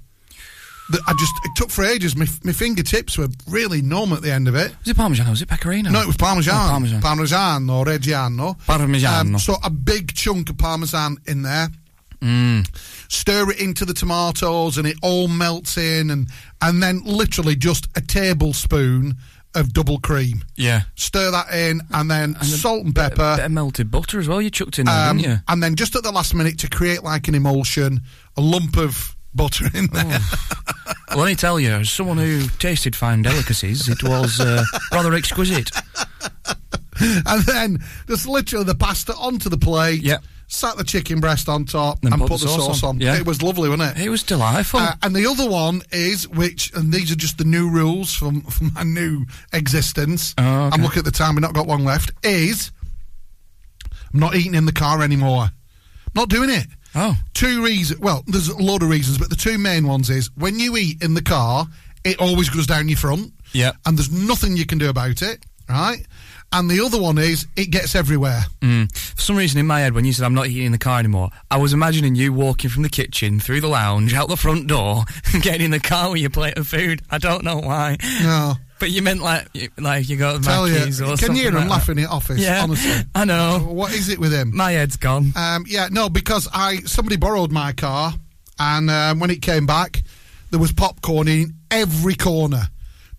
That 0.90 1.02
I 1.06 1.12
just 1.18 1.32
it 1.44 1.50
took 1.54 1.68
for 1.70 1.84
ages. 1.84 2.16
My, 2.16 2.26
my 2.44 2.52
fingertips 2.52 3.18
were 3.18 3.28
really 3.46 3.82
numb 3.82 4.14
at 4.14 4.22
the 4.22 4.32
end 4.32 4.48
of 4.48 4.54
it. 4.54 4.74
Was 4.80 4.88
it 4.88 4.96
Parmesan 4.96 5.26
or 5.26 5.30
was 5.32 5.42
it 5.42 5.48
Pecorino? 5.48 5.90
No, 5.90 6.00
it 6.00 6.06
was 6.06 6.16
Parmesan. 6.16 6.54
Oh, 6.54 6.70
Parmesan. 6.70 7.02
Parmesan 7.02 7.68
or 7.68 7.84
Reggiano. 7.84 8.58
Parmigiano. 8.60 9.20
Um, 9.34 9.38
so 9.38 9.56
a 9.62 9.68
big 9.68 10.14
chunk 10.14 10.48
of 10.48 10.56
Parmesan 10.56 11.18
in 11.26 11.42
there. 11.42 11.68
Mm. 12.20 12.66
Stir 13.10 13.50
it 13.50 13.60
into 13.60 13.84
the 13.84 13.94
tomatoes 13.94 14.76
and 14.78 14.86
it 14.86 14.96
all 15.02 15.28
melts 15.28 15.76
in 15.78 16.10
and 16.10 16.28
and 16.60 16.82
then 16.82 17.02
literally 17.04 17.54
just 17.56 17.86
a 17.94 18.00
tablespoon 18.00 19.14
of 19.54 19.72
double 19.72 19.98
cream. 19.98 20.44
Yeah. 20.56 20.82
Stir 20.94 21.30
that 21.30 21.52
in 21.54 21.80
and 21.92 22.10
then 22.10 22.34
salt 22.42 22.84
and 22.84 22.92
Bit, 22.94 23.14
pepper. 23.14 23.36
bit 23.36 23.44
of 23.46 23.52
melted 23.52 23.90
butter 23.90 24.18
as 24.18 24.28
well. 24.28 24.42
You 24.42 24.50
chucked 24.50 24.78
in 24.78 24.86
there, 24.86 25.10
um, 25.10 25.16
didn't 25.18 25.30
you? 25.32 25.38
and 25.48 25.62
then 25.62 25.74
just 25.74 25.96
at 25.96 26.02
the 26.02 26.12
last 26.12 26.34
minute 26.34 26.58
to 26.60 26.68
create 26.68 27.02
like 27.02 27.28
an 27.28 27.34
emulsion, 27.34 28.00
a 28.36 28.40
lump 28.40 28.76
of 28.76 29.16
butter 29.34 29.66
in 29.74 29.86
there. 29.92 30.18
Well, 31.10 31.18
let 31.18 31.26
me 31.26 31.34
tell 31.36 31.58
you, 31.58 31.70
as 31.70 31.90
someone 31.90 32.18
who 32.18 32.46
tasted 32.58 32.94
fine 32.94 33.22
delicacies, 33.22 33.88
it 33.88 34.02
was 34.02 34.40
uh, 34.40 34.62
rather 34.92 35.14
exquisite. 35.14 35.70
and 37.00 37.42
then 37.44 37.78
just 38.08 38.26
literally 38.26 38.64
the 38.64 38.74
pasta 38.74 39.14
onto 39.14 39.48
the 39.48 39.56
plate. 39.58 40.02
Yep. 40.02 40.22
Sat 40.50 40.78
the 40.78 40.84
chicken 40.84 41.20
breast 41.20 41.46
on 41.48 41.66
top 41.66 42.00
Then 42.00 42.12
and 42.14 42.22
put 42.22 42.30
put, 42.30 42.40
the 42.40 42.48
sauce 42.48 42.64
sauce 42.66 42.82
on. 42.82 42.96
on. 42.96 43.00
Yeah. 43.00 43.16
It 43.18 43.26
was 43.26 43.42
lovely, 43.42 43.68
wasn't 43.68 43.96
it? 43.98 44.02
It 44.06 44.08
was 44.08 44.22
delightful. 44.22 44.80
Uh, 44.80 44.94
and 45.02 45.14
the 45.14 45.26
other 45.26 45.48
one 45.48 45.82
is 45.92 46.26
which, 46.26 46.72
and 46.74 46.90
these 46.90 47.12
are 47.12 47.16
just 47.16 47.36
the 47.36 47.44
new 47.44 47.68
rules 47.68 48.14
from, 48.14 48.40
from 48.50 48.72
my 48.72 48.82
new 48.82 49.26
existence. 49.52 50.34
Oh, 50.38 50.42
okay. 50.42 50.74
I'm 50.74 50.82
looking 50.82 51.00
at 51.00 51.04
the 51.04 51.10
time; 51.10 51.34
we've 51.34 51.42
not 51.42 51.52
got 51.54 51.66
one 51.66 51.84
left. 51.84 52.12
Is 52.24 52.72
I'm 54.12 54.20
not 54.20 54.34
eating 54.36 54.54
in 54.54 54.64
the 54.64 54.72
car 54.72 55.02
anymore. 55.02 55.50
Not 56.14 56.30
doing 56.30 56.48
it. 56.50 56.66
oh. 56.94 57.16
Two 57.34 57.62
reasons. 57.62 58.00
Well, 58.00 58.24
there's 58.26 58.48
a 58.48 58.56
lot 58.56 58.82
of 58.82 58.88
reasons, 58.88 59.18
but 59.18 59.28
the 59.28 59.36
two 59.36 59.58
main 59.58 59.86
ones 59.86 60.08
is 60.08 60.30
when 60.36 60.58
you 60.58 60.76
eat 60.78 61.02
in 61.02 61.12
the 61.14 61.22
car, 61.22 61.66
it 62.04 62.18
always 62.20 62.48
goes 62.48 62.66
down 62.66 62.88
your 62.88 62.96
front. 62.96 63.32
Yeah. 63.52 63.72
And 63.84 63.98
there's 63.98 64.10
nothing 64.10 64.56
you 64.56 64.64
can 64.64 64.78
do 64.78 64.88
about 64.88 65.20
it, 65.20 65.44
right? 65.68 65.98
And 66.52 66.70
the 66.70 66.80
other 66.80 67.00
one 67.00 67.18
is 67.18 67.46
it 67.56 67.70
gets 67.70 67.94
everywhere. 67.94 68.42
Mm. 68.60 68.90
For 68.92 69.20
some 69.20 69.36
reason, 69.36 69.60
in 69.60 69.66
my 69.66 69.80
head, 69.80 69.94
when 69.94 70.04
you 70.04 70.12
said 70.12 70.24
I'm 70.24 70.34
not 70.34 70.46
eating 70.46 70.66
in 70.66 70.72
the 70.72 70.78
car 70.78 70.98
anymore, 70.98 71.30
I 71.50 71.58
was 71.58 71.72
imagining 71.72 72.14
you 72.14 72.32
walking 72.32 72.70
from 72.70 72.82
the 72.82 72.88
kitchen 72.88 73.40
through 73.40 73.60
the 73.60 73.68
lounge, 73.68 74.14
out 74.14 74.28
the 74.28 74.36
front 74.36 74.66
door, 74.66 75.04
and 75.32 75.42
getting 75.42 75.62
in 75.66 75.70
the 75.70 75.80
car 75.80 76.10
with 76.10 76.20
your 76.20 76.30
plate 76.30 76.56
of 76.56 76.66
food. 76.66 77.02
I 77.10 77.18
don't 77.18 77.44
know 77.44 77.58
why. 77.58 77.96
No. 78.22 78.54
But 78.78 78.90
you 78.90 79.02
meant 79.02 79.20
like 79.20 79.48
like 79.76 80.08
you 80.08 80.16
got 80.16 80.42
Tell 80.42 80.68
you, 80.68 80.76
or 80.76 80.84
can 80.84 80.92
something 80.92 81.34
you 81.34 81.42
hear 81.42 81.50
him 81.50 81.62
like 81.62 81.70
laughing 81.70 81.98
in 81.98 82.06
office? 82.06 82.38
Yeah, 82.38 82.62
honestly. 82.62 83.04
I 83.14 83.24
know. 83.24 83.58
What 83.58 83.92
is 83.92 84.08
it 84.08 84.18
with 84.18 84.32
him? 84.32 84.54
My 84.56 84.72
head's 84.72 84.96
gone. 84.96 85.32
Um, 85.34 85.64
yeah, 85.66 85.88
no, 85.90 86.08
because 86.08 86.48
I 86.52 86.76
somebody 86.82 87.16
borrowed 87.16 87.50
my 87.50 87.72
car, 87.72 88.12
and 88.58 88.88
um, 88.88 89.18
when 89.18 89.30
it 89.30 89.42
came 89.42 89.66
back, 89.66 90.02
there 90.50 90.60
was 90.60 90.72
popcorn 90.72 91.26
in 91.26 91.54
every 91.70 92.14
corner, 92.14 92.68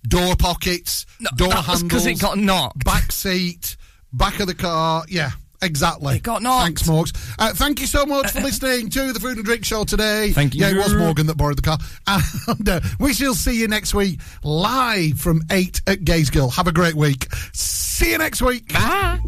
door 0.07 0.35
pockets, 0.35 1.05
no, 1.19 1.29
door 1.35 1.49
that 1.49 1.57
was 1.67 1.83
'cause 1.83 2.03
handles, 2.03 2.07
it 2.07 2.19
got 2.21 2.37
knocked. 2.37 2.83
back 2.85 3.11
seat, 3.11 3.77
back 4.13 4.39
of 4.39 4.47
the 4.47 4.55
car. 4.55 5.03
Yeah. 5.07 5.31
Exactly. 5.61 6.15
It 6.15 6.23
got 6.23 6.41
knocked. 6.41 6.63
Thanks, 6.63 6.83
Morgs. 6.83 7.33
Uh, 7.37 7.53
thank 7.53 7.81
you 7.81 7.85
so 7.87 8.05
much 8.05 8.31
for 8.31 8.39
listening 8.49 8.89
to 8.91 9.11
the 9.11 9.19
Food 9.19 9.35
and 9.35 9.45
Drink 9.45 9.65
Show 9.65 9.83
today. 9.83 10.31
Thank 10.31 10.55
you. 10.55 10.61
Yeah, 10.61 10.69
it 10.71 10.77
was. 10.77 10.93
Morgan 10.95 11.27
that 11.27 11.35
borrowed 11.35 11.57
the 11.57 11.61
car. 11.61 11.77
And 12.47 12.69
uh, 12.69 12.79
we 12.97 13.13
shall 13.13 13.33
see 13.33 13.59
you 13.59 13.67
next 13.67 13.93
week 13.93 14.21
live 14.41 15.19
from 15.19 15.41
8 15.51 15.81
at 15.85 15.99
Gazegill. 16.05 16.53
Have 16.53 16.67
a 16.67 16.71
great 16.71 16.95
week. 16.95 17.27
See 17.51 18.11
you 18.11 18.17
next 18.19 18.41
week. 18.41 18.71
Bye. 18.71 19.19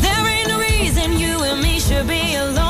There 0.00 0.26
ain't 0.26 0.48
no 0.48 0.58
reason 0.58 1.12
you 1.18 1.42
and 1.42 1.62
me 1.62 1.80
should 1.80 2.06
be 2.06 2.34
alone 2.36 2.65